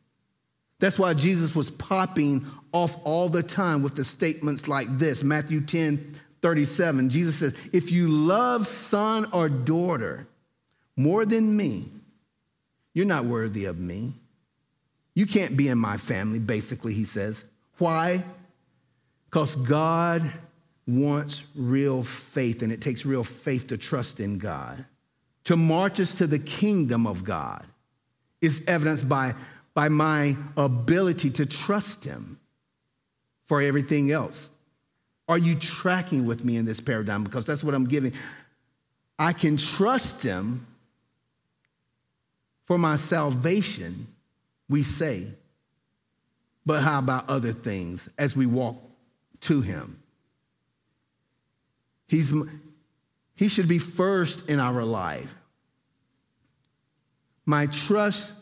[0.81, 5.61] That's why Jesus was popping off all the time with the statements like this Matthew
[5.61, 7.09] 10 37.
[7.09, 10.27] Jesus says, If you love son or daughter
[10.95, 11.89] more than me,
[12.93, 14.13] you're not worthy of me.
[15.15, 17.47] You can't be in my family, basically, he says.
[17.79, 18.23] Why?
[19.31, 20.31] Because God
[20.87, 24.85] wants real faith, and it takes real faith to trust in God.
[25.45, 27.65] To march us to the kingdom of God
[28.43, 29.35] is evidenced by,
[29.75, 32.39] by my ability to trust Him
[33.45, 34.49] for everything else.
[35.29, 37.25] Are you tracking with me in this paradigm?
[37.25, 38.13] Because that's what I'm giving.
[39.19, 40.67] I can trust Him
[42.65, 44.07] for my salvation,
[44.69, 45.27] we say.
[46.65, 48.77] But how about other things as we walk
[49.43, 50.01] to Him?
[52.07, 52.33] He's,
[53.35, 55.35] he should be first in our life.
[57.45, 58.33] My trust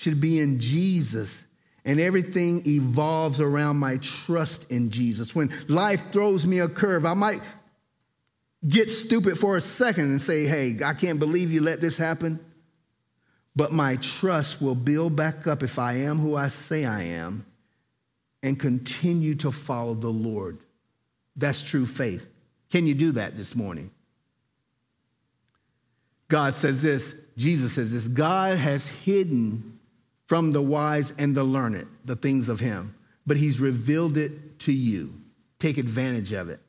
[0.00, 1.44] should be in Jesus,
[1.84, 5.34] and everything evolves around my trust in Jesus.
[5.34, 7.42] When life throws me a curve, I might
[8.66, 12.40] get stupid for a second and say, Hey, I can't believe you let this happen.
[13.54, 17.44] But my trust will build back up if I am who I say I am
[18.42, 20.56] and continue to follow the Lord.
[21.36, 22.26] That's true faith.
[22.70, 23.90] Can you do that this morning?
[26.28, 29.69] God says this, Jesus says this God has hidden
[30.30, 32.94] from the wise and the learned the things of Him,
[33.26, 35.12] but He's revealed it to you.
[35.58, 36.60] Take advantage of it.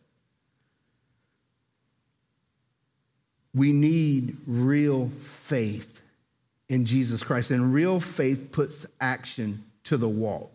[3.54, 6.02] We need real faith
[6.70, 10.52] in Jesus Christ, and real faith puts action to the walk.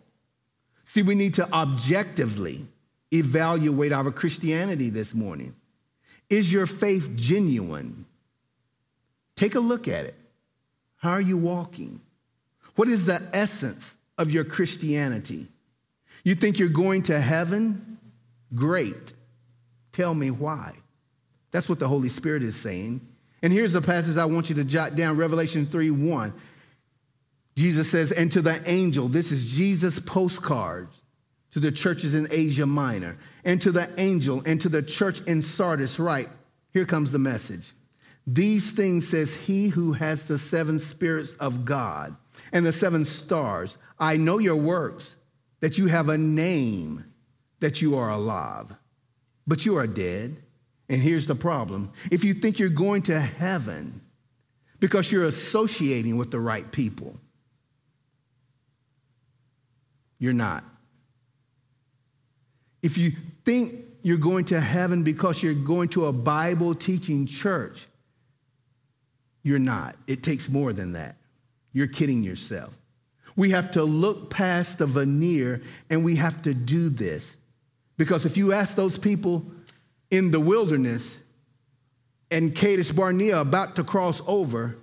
[0.84, 2.66] See, we need to objectively
[3.12, 5.54] evaluate our Christianity this morning.
[6.28, 8.04] Is your faith genuine?
[9.36, 10.16] Take a look at it.
[10.96, 12.00] How are you walking?
[12.76, 15.48] What is the essence of your Christianity?
[16.22, 17.98] You think you're going to heaven?
[18.54, 19.12] Great.
[19.92, 20.74] Tell me why.
[21.50, 23.00] That's what the Holy Spirit is saying.
[23.42, 26.32] And here's a passage I want you to jot down Revelation 3 1.
[27.56, 31.00] Jesus says, and to the angel, this is Jesus' postcards
[31.52, 35.40] to the churches in Asia Minor, and to the angel and to the church in
[35.40, 36.28] Sardis, right?
[36.74, 37.72] Here comes the message.
[38.26, 42.14] These things says he who has the seven spirits of God
[42.52, 43.78] and the seven stars.
[43.98, 45.16] I know your works,
[45.60, 47.04] that you have a name,
[47.60, 48.72] that you are alive,
[49.46, 50.36] but you are dead.
[50.88, 54.00] And here's the problem if you think you're going to heaven
[54.78, 57.18] because you're associating with the right people,
[60.18, 60.64] you're not.
[62.82, 63.12] If you
[63.44, 67.86] think you're going to heaven because you're going to a Bible teaching church,
[69.42, 69.96] you're not.
[70.06, 71.16] It takes more than that.
[71.76, 72.74] You're kidding yourself.
[73.36, 75.60] We have to look past the veneer
[75.90, 77.36] and we have to do this.
[77.98, 79.44] Because if you ask those people
[80.10, 81.20] in the wilderness
[82.30, 84.78] and Kadesh Barnea about to cross over,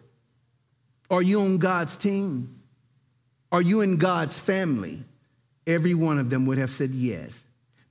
[1.10, 2.62] are you on God's team?
[3.52, 5.04] Are you in God's family?
[5.66, 7.44] Every one of them would have said yes.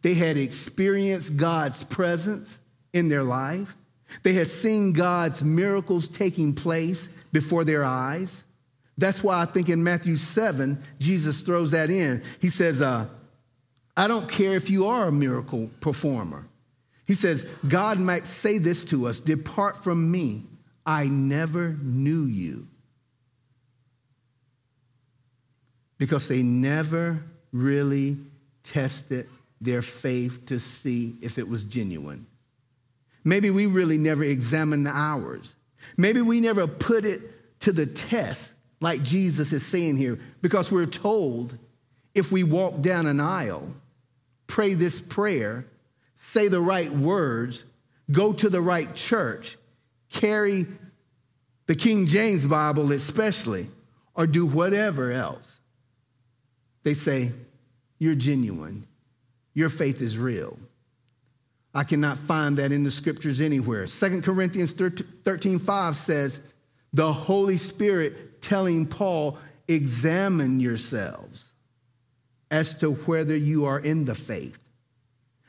[0.03, 2.61] They had experienced God's presence
[2.93, 3.75] in their life.
[4.23, 8.45] They had seen God's miracles taking place before their eyes.
[8.99, 12.23] That's why I think in Matthew 7, Jesus throws that in.
[12.41, 13.09] He says, uh,
[13.97, 16.47] I don't care if you are a miracle performer.
[17.07, 20.45] He says, God might say this to us Depart from me,
[20.85, 22.69] I never knew you.
[25.99, 27.23] Because they never
[27.53, 28.17] really
[28.63, 29.29] tested
[29.61, 32.27] their faith to see if it was genuine.
[33.25, 35.55] Maybe we really never examined ours.
[35.97, 37.21] Maybe we never put it
[37.61, 38.52] to the test,
[38.83, 41.57] like Jesus is saying here, because we're told
[42.15, 43.67] if we walk down an aisle,
[44.49, 45.65] pray this prayer,
[46.17, 47.65] say the right words,
[48.11, 49.57] go to the right church,
[50.11, 50.67] carry
[51.67, 53.69] the King James Bible especially,
[54.15, 55.61] or do whatever else,
[56.83, 57.31] they say,
[57.99, 58.87] You're genuine.
[59.55, 60.59] Your faith is real.
[61.75, 63.87] I cannot find that in the scriptures anywhere.
[63.87, 66.41] 2 Corinthians 13 5 says,
[66.93, 69.39] The Holy Spirit telling Paul,
[69.69, 71.53] examine yourselves
[72.51, 74.59] as to whether you are in the faith.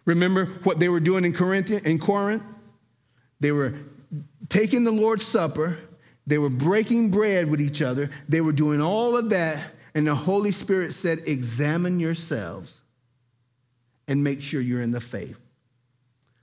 [0.06, 2.44] Remember what they were doing in Corinth, in Corinth?
[3.39, 3.74] They were
[4.50, 5.78] taking the Lord's Supper,
[6.26, 10.16] they were breaking bread with each other, they were doing all of that, and the
[10.16, 12.82] Holy Spirit said, Examine yourselves
[14.08, 15.39] and make sure you're in the faith.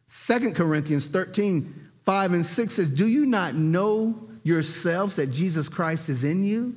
[0.07, 6.09] Second Corinthians 13, 5 and 6 says, Do you not know yourselves that Jesus Christ
[6.09, 6.76] is in you?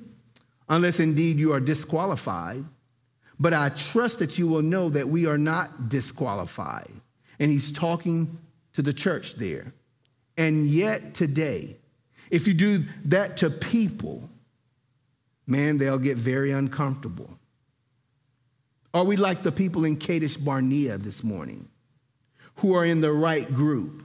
[0.70, 2.64] Unless indeed you are disqualified.
[3.40, 6.92] But I trust that you will know that we are not disqualified.
[7.40, 8.38] And he's talking
[8.74, 9.74] to the church there.
[10.38, 11.78] And yet today,
[12.32, 14.30] if you do that to people,
[15.46, 17.38] man, they'll get very uncomfortable.
[18.94, 21.68] Are we like the people in Kadesh Barnea this morning
[22.58, 24.04] who are in the right group,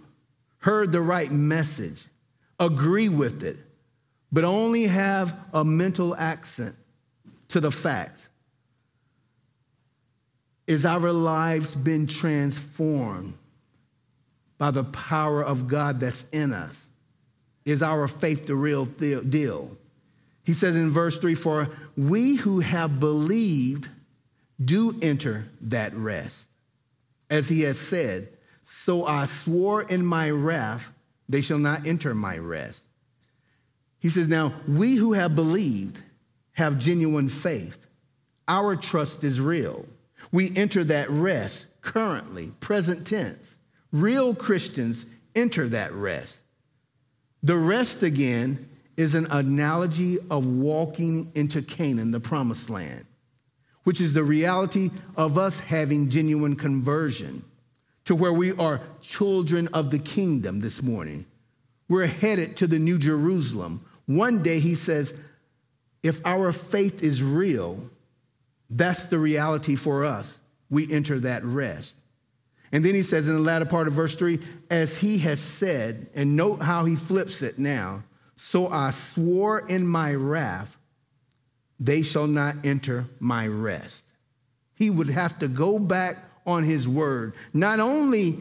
[0.59, 2.08] heard the right message,
[2.59, 3.57] agree with it,
[4.31, 6.75] but only have a mental accent
[7.49, 8.29] to the facts?
[10.67, 13.35] Is our lives been transformed
[14.59, 16.89] by the power of God that's in us?
[17.65, 19.77] Is our faith the real deal?
[20.45, 23.89] He says in verse 3 For we who have believed
[24.63, 26.49] do enter that rest.
[27.31, 28.29] As he has said,
[28.65, 30.93] So I swore in my wrath,
[31.29, 32.85] they shall not enter my rest.
[33.99, 36.03] He says, Now we who have believed
[36.53, 37.87] have genuine faith.
[38.47, 39.87] Our trust is real.
[40.33, 43.59] We enter that rest currently, present tense.
[43.93, 46.41] Real Christians enter that rest.
[47.43, 53.05] The rest again is an analogy of walking into Canaan, the promised land
[53.89, 57.43] which is the reality of us having genuine conversion
[58.09, 61.27] to where we are children of the kingdom this morning.
[61.91, 63.85] We're headed to the New Jerusalem.
[64.07, 65.13] One day, he says,
[66.03, 67.91] if our faith is real,
[68.71, 70.41] that's the reality for us.
[70.71, 71.97] We enter that rest.
[72.73, 74.41] And then he says in the latter part of verse 3
[74.71, 78.05] as he has said, and note how he flips it now.
[78.37, 80.79] So I swore in my wrath,
[81.79, 84.07] they shall not enter my rest.
[84.77, 86.17] He would have to go back
[86.49, 88.39] on his word, not only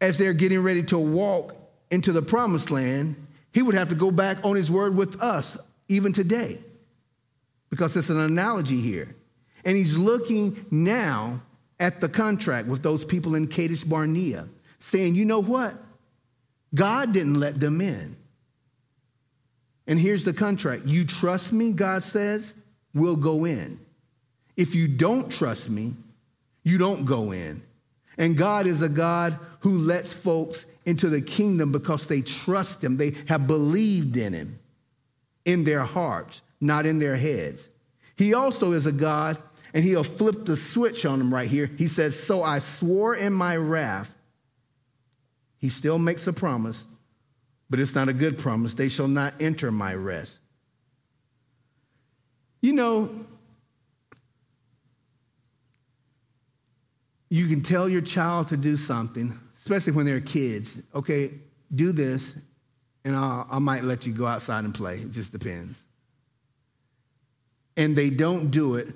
[0.00, 1.56] as they're getting ready to walk
[1.90, 3.16] into the promised land,
[3.52, 5.56] he would have to go back on his word with us
[5.88, 6.58] even today,
[7.70, 9.16] because it's an analogy here.
[9.64, 11.40] And he's looking now
[11.80, 14.46] at the contract with those people in Kadesh Barnea,
[14.78, 15.74] saying, you know what?
[16.74, 18.16] God didn't let them in.
[19.86, 22.52] And here's the contract you trust me, God says,
[22.94, 23.80] we'll go in.
[24.56, 25.94] If you don't trust me,
[26.68, 27.62] you don't go in.
[28.16, 32.96] And God is a God who lets folks into the kingdom because they trust him,
[32.96, 34.58] they have believed in him
[35.44, 37.68] in their hearts, not in their heads.
[38.16, 39.38] He also is a God,
[39.72, 41.70] and he'll flip the switch on them right here.
[41.78, 44.14] He says, So I swore in my wrath.
[45.58, 46.86] He still makes a promise
[47.70, 48.74] but it's not a good promise.
[48.74, 50.38] They shall not enter my rest.
[52.60, 53.26] You know,
[57.30, 60.76] you can tell your child to do something, especially when they're kids.
[60.94, 61.32] Okay,
[61.74, 62.34] do this,
[63.04, 64.98] and I'll, I might let you go outside and play.
[64.98, 65.78] It just depends.
[67.76, 68.88] and they don't do it,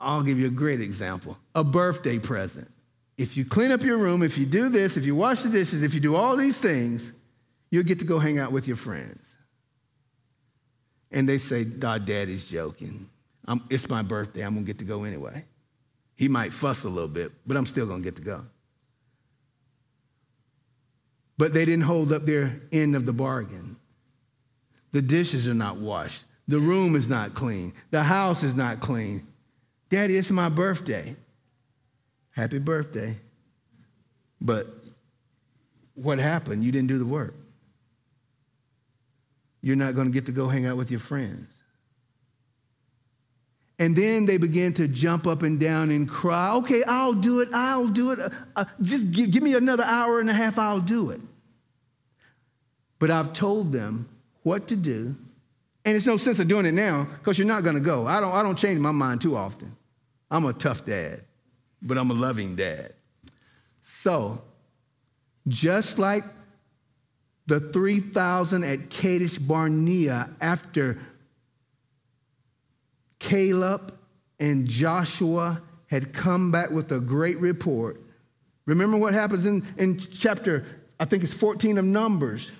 [0.00, 2.70] I'll give you a great example a birthday present.
[3.18, 5.82] If you clean up your room, if you do this, if you wash the dishes,
[5.82, 7.12] if you do all these things,
[7.70, 9.34] you'll get to go hang out with your friends.
[11.10, 13.08] And they say, "God, Daddy's joking.
[13.46, 14.42] I'm, it's my birthday.
[14.42, 15.44] I'm gonna get to go anyway."
[16.16, 18.44] He might fuss a little bit, but I'm still gonna get to go.
[21.38, 23.76] But they didn't hold up their end of the bargain.
[24.92, 26.24] The dishes are not washed.
[26.48, 27.74] The room is not clean.
[27.90, 29.26] The house is not clean.
[29.90, 31.16] Daddy, it's my birthday.
[32.30, 33.16] Happy birthday.
[34.40, 34.66] But
[35.94, 36.64] what happened?
[36.64, 37.34] You didn't do the work.
[39.60, 41.52] You're not going to get to go hang out with your friends.
[43.78, 47.48] And then they begin to jump up and down and cry, okay, I'll do it,
[47.52, 48.18] I'll do it.
[48.18, 51.20] Uh, uh, just give, give me another hour and a half, I'll do it.
[52.98, 54.08] But I've told them
[54.42, 55.14] what to do,
[55.84, 58.06] and it's no sense of doing it now because you're not going to go.
[58.06, 59.76] I don't, I don't change my mind too often.
[60.30, 61.22] I'm a tough dad,
[61.82, 62.94] but I'm a loving dad.
[63.82, 64.42] So,
[65.46, 66.24] just like
[67.46, 70.98] the 3,000 at Kadesh Barnea after
[73.18, 73.94] Caleb
[74.38, 78.00] and Joshua had come back with a great report.
[78.66, 80.64] Remember what happens in, in chapter,
[80.98, 82.50] I think it's 14 of Numbers.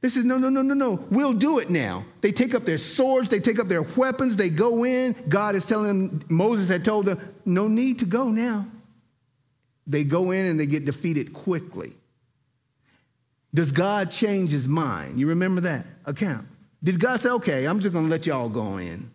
[0.00, 1.04] This is no, no, no, no, no.
[1.10, 2.04] We'll do it now.
[2.20, 5.14] They take up their swords, they take up their weapons, they go in.
[5.28, 8.66] God is telling them, Moses had told them, no need to go now.
[9.86, 11.94] They go in and they get defeated quickly.
[13.54, 15.18] Does God change his mind?
[15.18, 16.46] You remember that account?
[16.82, 19.10] Did God say, okay, I'm just going to let y'all go in?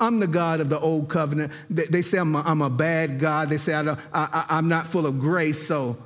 [0.00, 1.52] I'm the God of the old covenant.
[1.68, 3.50] They, say I'm a, I'm a bad God.
[3.50, 5.98] They say I I, I'm not full of grace, so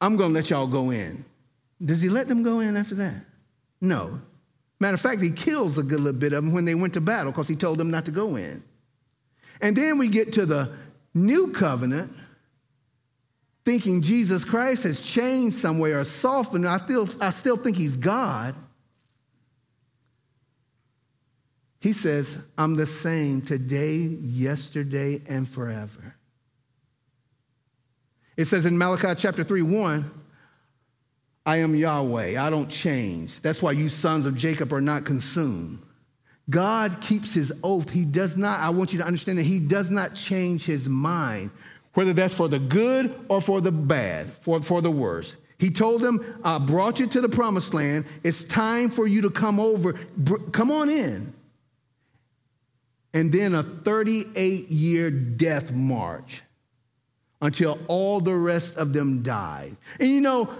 [0.00, 1.24] I'm going to let y'all go in.
[1.82, 3.14] Does he let them go in after that?
[3.80, 4.20] No.
[4.78, 7.00] Matter of fact, he kills a good little bit of them when they went to
[7.00, 8.62] battle because he told them not to go in.
[9.60, 10.70] And then we get to the
[11.14, 12.12] new covenant,
[13.64, 16.68] thinking Jesus Christ has changed some way or softened.
[16.68, 18.54] I still, I still think he's God.
[21.86, 26.16] He says, I'm the same today, yesterday, and forever.
[28.36, 30.10] It says in Malachi chapter 3 1,
[31.46, 33.40] I am Yahweh, I don't change.
[33.40, 35.80] That's why you sons of Jacob are not consumed.
[36.50, 37.88] God keeps his oath.
[37.88, 41.52] He does not, I want you to understand that he does not change his mind,
[41.94, 45.36] whether that's for the good or for the bad, for, for the worse.
[45.60, 48.06] He told them, I brought you to the promised land.
[48.24, 49.92] It's time for you to come over.
[50.50, 51.32] Come on in
[53.16, 56.42] and then a 38 year death march
[57.40, 59.74] until all the rest of them died.
[59.98, 60.50] And you know,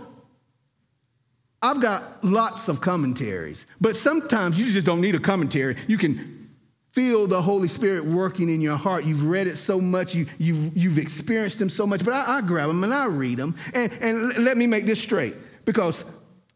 [1.61, 5.77] I've got lots of commentaries, but sometimes you just don't need a commentary.
[5.87, 6.49] You can
[6.93, 9.05] feel the Holy Spirit working in your heart.
[9.05, 12.39] You've read it so much, you, have you've, you've experienced them so much, but I,
[12.39, 13.55] I grab them and I read them.
[13.75, 15.35] And, and let me make this straight
[15.67, 16.07] because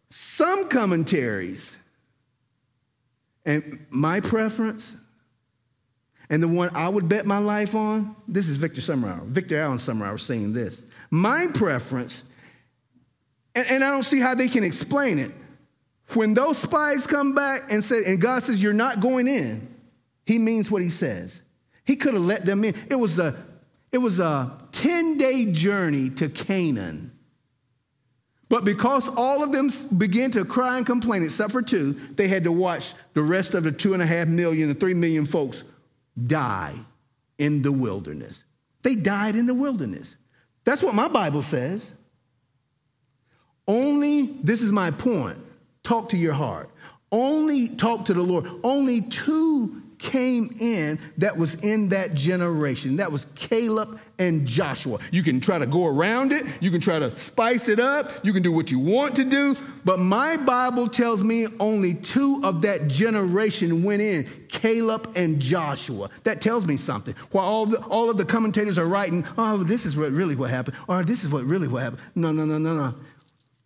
[0.08, 1.76] some commentaries,
[3.44, 4.96] and my preference,
[6.30, 9.24] and the one I would bet my life on, this is Victor Summerhour.
[9.24, 10.82] Victor Allen Summerhour saying this.
[11.10, 12.22] My preference,
[13.56, 15.32] and, and I don't see how they can explain it.
[16.14, 19.74] When those spies come back and say, and God says, You're not going in,
[20.24, 21.40] he means what he says.
[21.84, 22.74] He could have let them in.
[22.88, 23.36] It was a
[23.90, 27.10] it was a 10-day journey to Canaan.
[28.48, 29.68] But because all of them
[29.98, 33.64] began to cry and complain, except for two, they had to watch the rest of
[33.64, 35.64] the two and a half million, the three million folks
[36.26, 36.74] die
[37.38, 38.44] in the wilderness.
[38.82, 40.16] They died in the wilderness.
[40.64, 41.92] That's what my Bible says.
[43.66, 45.38] Only, this is my point,
[45.82, 46.70] talk to your heart.
[47.12, 48.46] Only talk to the Lord.
[48.62, 52.96] Only two came in that was in that generation.
[52.96, 54.98] That was Caleb and Joshua.
[55.10, 58.32] You can try to go around it, you can try to spice it up, you
[58.32, 62.62] can do what you want to do, but my Bible tells me only two of
[62.62, 66.10] that generation went in Caleb and Joshua.
[66.24, 67.14] That tells me something.
[67.30, 70.50] While all, the, all of the commentators are writing, oh, this is what really what
[70.50, 72.02] happened, or this is what really what happened.
[72.14, 72.94] No, no, no, no, no.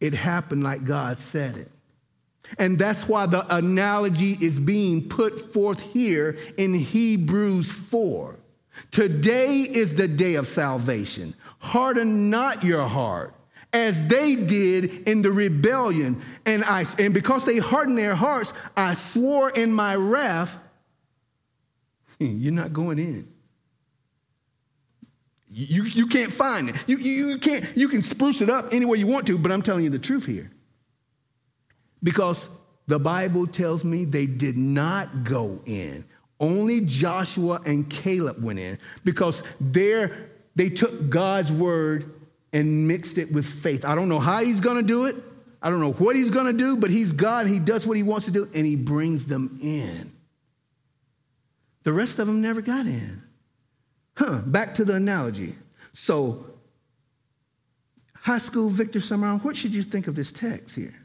[0.00, 1.70] It happened like God said it.
[2.58, 8.38] And that's why the analogy is being put forth here in Hebrews 4.
[8.90, 11.34] Today is the day of salvation.
[11.58, 13.34] Harden not your heart
[13.72, 16.22] as they did in the rebellion.
[16.46, 20.58] And, I, and because they hardened their hearts, I swore in my wrath,
[22.18, 23.28] you're not going in.
[25.48, 26.76] You, you can't find it.
[26.88, 29.52] You, you, you, can't, you can spruce it up any way you want to, but
[29.52, 30.50] I'm telling you the truth here.
[32.04, 32.48] Because
[32.86, 36.04] the Bible tells me they did not go in.
[36.38, 40.12] Only Joshua and Caleb went in because there
[40.54, 42.12] they took God's word
[42.52, 43.84] and mixed it with faith.
[43.84, 45.16] I don't know how he's going to do it.
[45.62, 47.46] I don't know what he's going to do, but he's God.
[47.46, 50.12] He does what he wants to do and he brings them in.
[51.84, 53.22] The rest of them never got in.
[54.16, 55.54] Huh, back to the analogy.
[55.92, 56.44] So,
[58.14, 61.03] high school Victor Summerall, what should you think of this text here?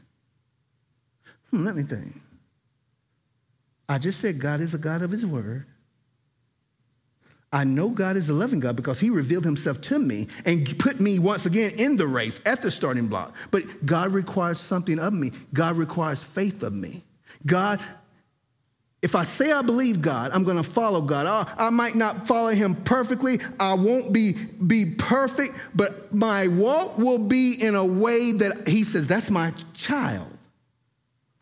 [1.50, 2.20] Hmm, let me think.
[3.88, 5.66] I just said God is a God of his word.
[7.52, 11.00] I know God is a loving God because he revealed himself to me and put
[11.00, 13.34] me once again in the race at the starting block.
[13.50, 15.32] But God requires something of me.
[15.52, 17.02] God requires faith of me.
[17.44, 17.80] God,
[19.02, 21.26] if I say I believe God, I'm going to follow God.
[21.26, 23.40] I, I might not follow him perfectly.
[23.58, 24.34] I won't be,
[24.64, 29.52] be perfect, but my walk will be in a way that he says, that's my
[29.74, 30.29] child.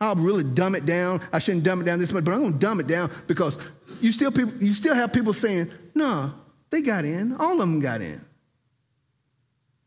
[0.00, 1.20] I'll really dumb it down.
[1.32, 3.58] I shouldn't dumb it down this much, but I'm to dumb it down because
[4.00, 6.32] you still, people, you still have people saying, no,
[6.70, 7.34] they got in.
[7.36, 8.20] All of them got in.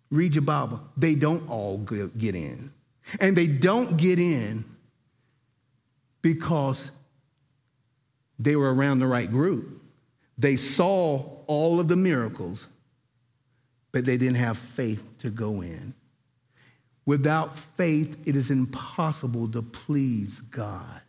[0.10, 0.82] Read your Bible.
[0.98, 2.72] They don't all get in.
[3.20, 4.66] And they don't get in
[6.22, 6.92] because
[8.38, 9.82] they were around the right group.
[10.38, 12.68] They saw all of the miracles,
[13.92, 15.94] but they didn't have faith to go in.
[17.06, 21.02] Without faith, it is impossible to please God.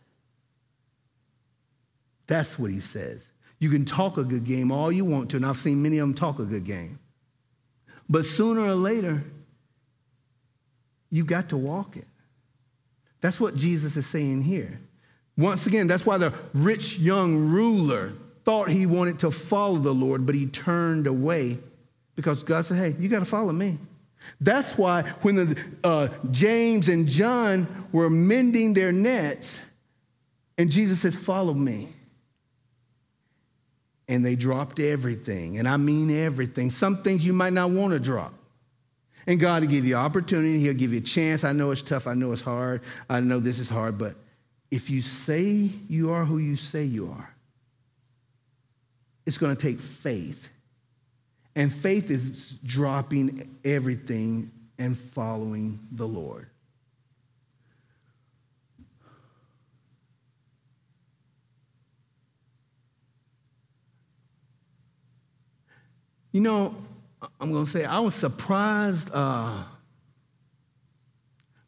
[2.27, 3.29] That's what he says.
[3.59, 6.07] You can talk a good game all you want to, and I've seen many of
[6.07, 6.99] them talk a good game.
[8.09, 9.23] But sooner or later,
[11.09, 12.07] you've got to walk it.
[13.21, 14.79] That's what Jesus is saying here.
[15.37, 18.13] Once again, that's why the rich young ruler
[18.43, 21.57] thought he wanted to follow the Lord, but he turned away
[22.15, 23.77] because God said, Hey, you got to follow me.
[24.39, 29.59] That's why when the, uh, James and John were mending their nets,
[30.57, 31.89] and Jesus said, Follow me.
[34.09, 36.69] And they dropped everything, and I mean everything.
[36.69, 38.33] Some things you might not want to drop.
[39.25, 41.43] And God will give you opportunity, He'll give you a chance.
[41.43, 44.15] I know it's tough, I know it's hard, I know this is hard, but
[44.69, 47.33] if you say you are who you say you are,
[49.25, 50.49] it's going to take faith
[51.55, 56.47] and faith is dropping everything and following the Lord.
[66.31, 66.75] You know,
[67.39, 69.63] I'm going to say I was surprised uh,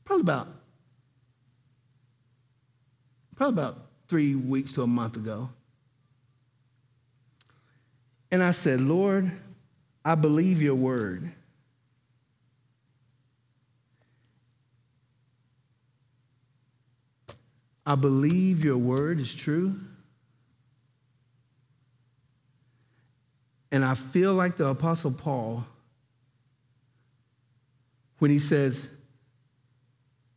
[0.04, 0.48] probably about
[3.36, 3.78] probably about
[4.08, 5.50] three weeks to a month ago.
[8.32, 9.32] And I said, Lord,
[10.06, 11.32] I believe your word.
[17.88, 19.76] I believe your word is true.
[23.72, 25.66] And I feel like the Apostle Paul
[28.20, 28.88] when he says,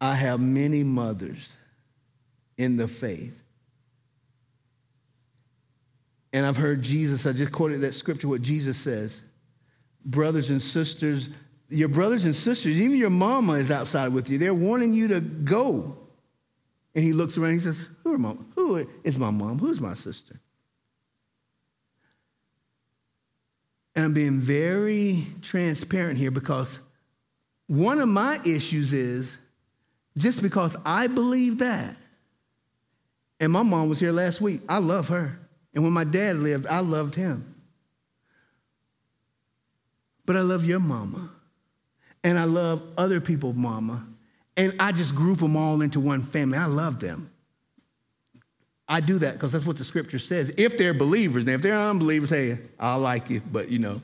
[0.01, 1.53] I have many mothers
[2.57, 3.39] in the faith.
[6.33, 9.21] And I've heard Jesus, I just quoted that scripture, what Jesus says
[10.05, 11.29] brothers and sisters,
[11.69, 14.39] your brothers and sisters, even your mama is outside with you.
[14.39, 15.97] They're wanting you to go.
[16.95, 19.59] And he looks around and he says, Who, are who is my mom?
[19.59, 20.41] Who's my sister?
[23.95, 26.79] And I'm being very transparent here because
[27.67, 29.37] one of my issues is
[30.17, 31.97] just because I believe that,
[33.41, 35.39] and my mom was here last week, I love her.
[35.75, 37.58] And when my dad lived, I loved him
[40.29, 41.31] but I love your mama.
[42.23, 44.07] And I love other people's mama.
[44.59, 46.59] And I just group them all into one family.
[46.59, 47.31] I love them.
[48.87, 50.53] I do that because that's what the scripture says.
[50.59, 54.03] If they're believers, now if they're unbelievers, hey, I like you, but you know,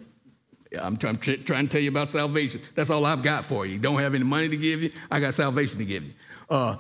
[0.80, 2.62] I'm trying, trying to tell you about salvation.
[2.74, 3.78] That's all I've got for you.
[3.78, 4.92] Don't have any money to give you.
[5.10, 6.14] I got salvation to give you.
[6.48, 6.76] Uh,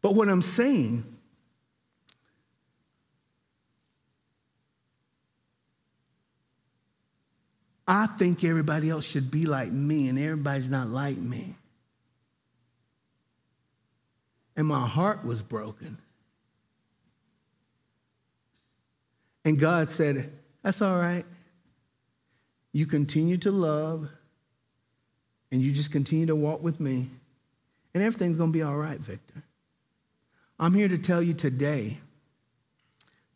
[0.00, 1.04] but what I'm saying
[7.88, 11.54] I think everybody else should be like me, and everybody's not like me.
[14.56, 15.98] And my heart was broken.
[19.44, 20.32] And God said,
[20.62, 21.24] That's all right.
[22.72, 24.08] You continue to love,
[25.52, 27.08] and you just continue to walk with me,
[27.94, 29.44] and everything's going to be all right, Victor.
[30.58, 31.98] I'm here to tell you today.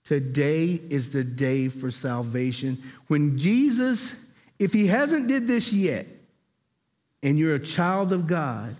[0.04, 2.82] Today is the day for salvation.
[3.06, 4.14] When Jesus
[4.60, 6.06] if he hasn't did this yet,
[7.22, 8.76] and you're a child of God,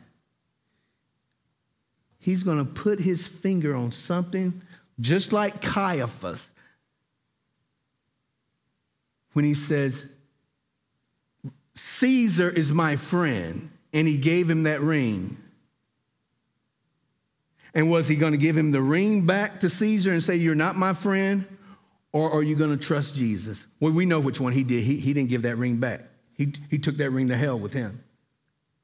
[2.19, 4.61] he's going to put his finger on something
[5.01, 6.53] just like Caiaphas
[9.33, 10.07] when he says,
[11.75, 15.39] Caesar is my friend, and he gave him that ring.
[17.73, 20.55] And was he going to give him the ring back to Caesar and say, You're
[20.55, 21.47] not my friend?
[22.13, 23.67] Or are you going to trust Jesus?
[23.79, 24.83] Well, we know which one he did.
[24.83, 26.03] He, he didn't give that ring back,
[26.37, 28.03] he, he took that ring to hell with him,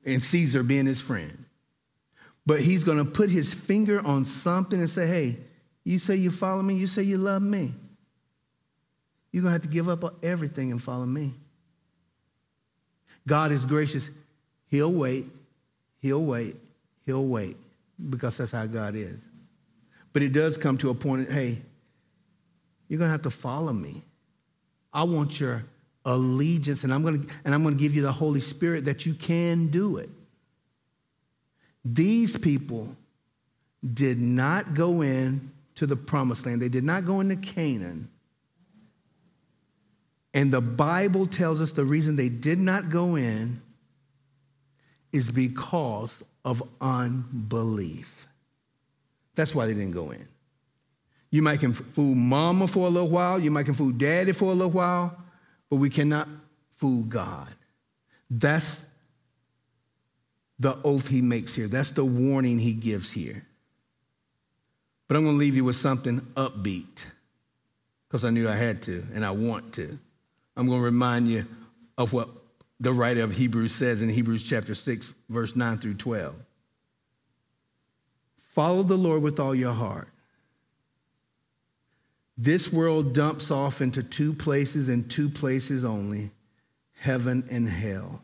[0.05, 1.45] and Caesar being his friend.
[2.45, 5.39] But he's going to put his finger on something and say, Hey,
[5.83, 7.75] you say you follow me, you say you love me.
[9.33, 11.35] You're going to have to give up everything and follow me.
[13.27, 14.09] God is gracious.
[14.69, 15.27] He'll wait,
[16.01, 16.57] he'll wait,
[17.05, 17.57] he'll wait
[18.09, 19.19] because that's how God is.
[20.13, 21.59] But it does come to a point, hey,
[22.89, 24.03] you're going to have to follow me.
[24.93, 25.65] I want your
[26.05, 29.07] allegiance, and I'm going to, and I'm going to give you the Holy Spirit that
[29.07, 30.09] you can do it.
[31.85, 32.97] These people
[33.95, 36.61] did not go in to the promised land.
[36.61, 38.09] They did not go into Canaan.
[40.35, 43.63] And the Bible tells us the reason they did not go in
[45.13, 48.27] is because of unbelief.
[49.35, 50.27] That's why they didn't go in.
[51.31, 54.47] You might can fool mama for a little while, you might can fool daddy for
[54.47, 55.17] a little while,
[55.69, 56.29] but we cannot
[56.77, 57.49] fool God.
[58.31, 58.85] That's
[60.59, 61.69] the oath he makes here.
[61.69, 63.45] That's the warning he gives here.
[65.09, 67.05] But I'm going to leave you with something upbeat
[68.09, 69.99] because I knew I had to and I want to.
[70.57, 71.47] I'm going to remind you
[71.99, 72.29] of what
[72.81, 76.35] the writer of Hebrews says in Hebrews chapter 6, verse 9 through 12.
[78.39, 80.09] Follow the Lord with all your heart.
[82.39, 86.31] This world dumps off into two places and two places only
[86.99, 88.21] heaven and hell.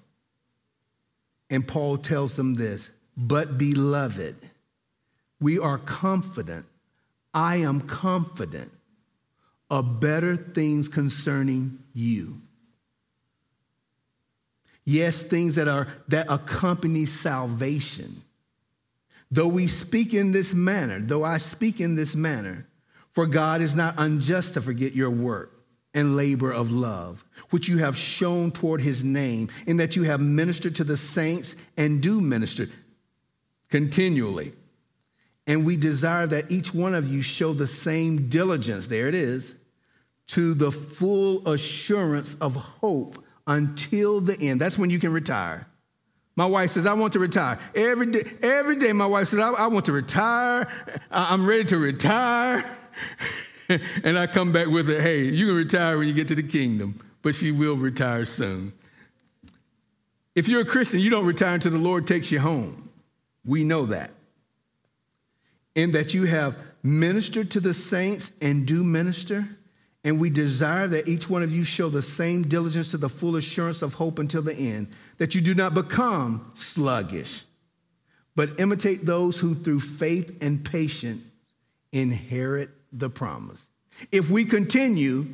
[1.48, 4.36] And Paul tells them this But beloved,
[5.40, 6.66] we are confident,
[7.32, 8.72] I am confident
[9.70, 12.40] of better things concerning you.
[14.84, 18.22] Yes, things that are that accompany salvation.
[19.30, 22.66] Though we speak in this manner, though I speak in this manner,
[23.12, 25.62] for God is not unjust to forget your work
[25.94, 30.20] and labor of love, which you have shown toward his name, in that you have
[30.20, 32.68] ministered to the saints and do minister
[33.70, 34.52] continually.
[35.46, 39.56] And we desire that each one of you show the same diligence, there it is,
[40.28, 44.60] to the full assurance of hope until the end.
[44.60, 45.66] That's when you can retire.
[46.36, 47.58] My wife says, I want to retire.
[47.74, 50.66] Every day, every day my wife says, I, I want to retire.
[51.10, 52.64] I'm ready to retire.
[54.04, 56.42] and I come back with it, hey, you can retire when you get to the
[56.42, 58.72] kingdom, but she will retire soon.
[60.34, 62.90] If you're a Christian, you don't retire until the Lord takes you home.
[63.44, 64.10] We know that.
[65.74, 69.46] In that you have ministered to the saints and do minister
[70.04, 73.36] and we desire that each one of you show the same diligence to the full
[73.36, 74.88] assurance of hope until the end,
[75.18, 77.44] that you do not become sluggish,
[78.34, 81.22] but imitate those who through faith and patience
[81.92, 83.68] inherit the promise.
[84.10, 85.26] If we continue,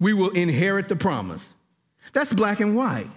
[0.00, 1.52] we will inherit the promise.
[2.12, 3.10] That's black and white.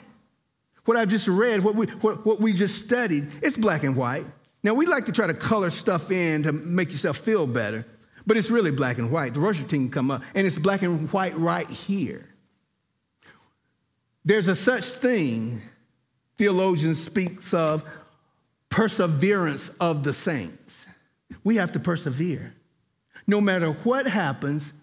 [0.86, 4.26] What I've just read, what we, what, what we just studied, it's black and white.
[4.64, 7.86] Now, we like to try to color stuff in to make yourself feel better.
[8.26, 9.34] But it's really black and white.
[9.34, 12.28] The worship team come up, and it's black and white right here.
[14.24, 15.62] There's a such thing,
[16.38, 17.84] theologians speaks of
[18.70, 20.86] perseverance of the saints.
[21.44, 22.54] We have to persevere.
[23.32, 24.74] No matter what happens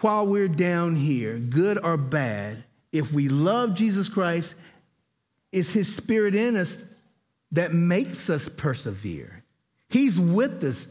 [0.00, 4.56] while we're down here, good or bad, if we love Jesus Christ,
[5.52, 6.82] it's his spirit in us
[7.52, 9.44] that makes us persevere.
[9.88, 10.88] He's with us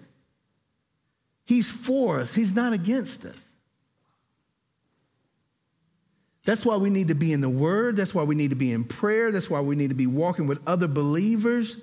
[1.44, 3.50] He's for us, He's not against us.
[6.46, 7.98] That's why we need to be in the Word.
[7.98, 9.34] That's why we need to be in prayer.
[9.34, 11.76] That's why we need to be walking with other believers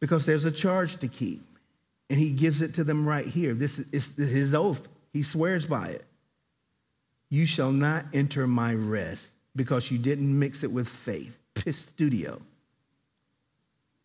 [0.00, 1.49] because there's a charge to keep.
[2.10, 3.54] And He gives it to them right here.
[3.54, 6.04] This is His oath, He swears by it.
[7.30, 11.38] You shall not enter my rest because you didn't mix it with faith.
[11.54, 12.42] Pisteuo.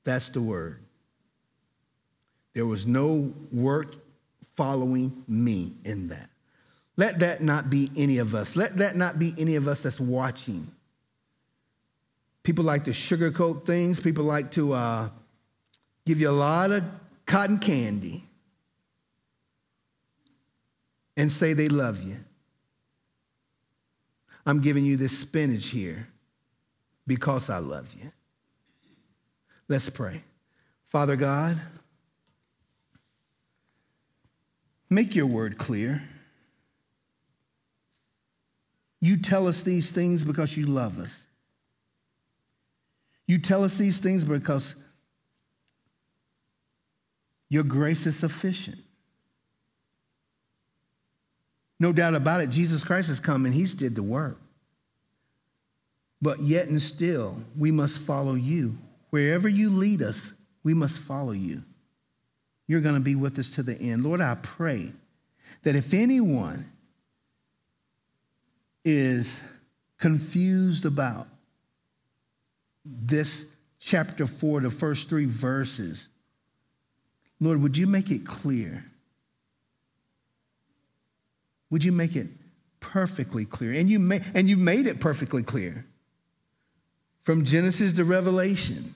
[0.04, 0.80] That's the word.
[2.54, 3.96] There was no work
[4.54, 6.30] following me in that.
[6.98, 8.56] Let that not be any of us.
[8.56, 10.68] Let that not be any of us that's watching.
[12.44, 14.00] People like to sugarcoat things.
[14.00, 15.10] People like to uh,
[16.06, 16.84] give you a lot of
[17.26, 18.24] cotton candy
[21.18, 22.18] and say they love you.
[24.46, 26.08] I'm giving you this spinach here
[27.08, 28.12] because I love you.
[29.68, 30.24] Let's pray.
[30.86, 31.60] Father God,
[34.90, 36.04] make your word clear.
[39.02, 41.26] You tell us these things because you love us.
[43.28, 44.76] You tell us these things because
[47.50, 48.78] your grace is sufficient.
[51.80, 54.40] No doubt about it, Jesus Christ has come and he's did the work.
[56.22, 58.78] But yet and still, we must follow you.
[59.10, 60.34] Wherever you lead us,
[60.64, 61.64] we must follow you.
[62.68, 64.04] You're going to be with us to the end.
[64.04, 64.92] Lord, I pray
[65.64, 66.72] that if anyone
[68.84, 69.42] is
[70.00, 71.28] confused about
[72.84, 76.08] this chapter 4, the first three verses,
[77.40, 78.86] Lord, would you make it clear?
[81.70, 82.28] Would you make it
[82.80, 83.74] perfectly clear?
[83.74, 85.86] And you may, and you made it perfectly clear.
[87.22, 88.96] From Genesis to Revelation.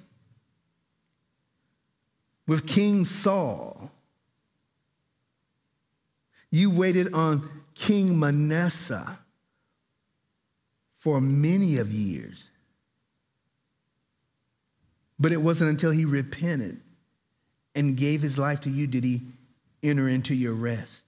[2.47, 3.91] With King Saul.
[6.51, 9.19] You waited on King Manasseh
[10.95, 12.51] for many of years.
[15.19, 16.81] But it wasn't until he repented
[17.75, 19.21] and gave his life to you did he
[19.83, 21.05] enter into your rest.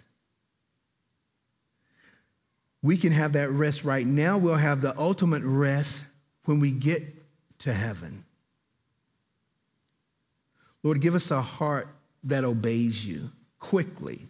[2.84, 4.38] We can have that rest right now.
[4.38, 6.04] We'll have the ultimate rest
[6.46, 7.04] when we get
[7.60, 8.26] to heaven.
[10.84, 11.88] Lord, give us a heart
[12.24, 14.28] that obeys you quickly.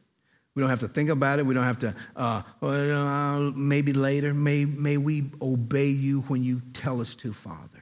[0.53, 1.45] We don't have to think about it.
[1.45, 4.33] We don't have to, uh, well, maybe later.
[4.33, 7.80] May, may we obey you when you tell us to, Father.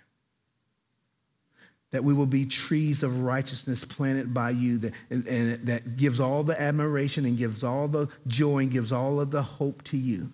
[1.92, 6.20] That we will be trees of righteousness planted by you that, and, and that gives
[6.20, 9.98] all the admiration and gives all the joy and gives all of the hope to
[9.98, 10.32] you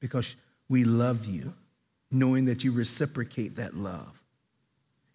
[0.00, 0.34] because
[0.68, 1.52] we love you,
[2.10, 4.20] knowing that you reciprocate that love.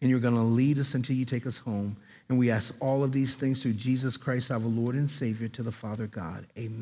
[0.01, 1.97] And you're going to lead us until you take us home.
[2.29, 5.63] And we ask all of these things through Jesus Christ, our Lord and Savior, to
[5.63, 6.45] the Father God.
[6.57, 6.73] Amen.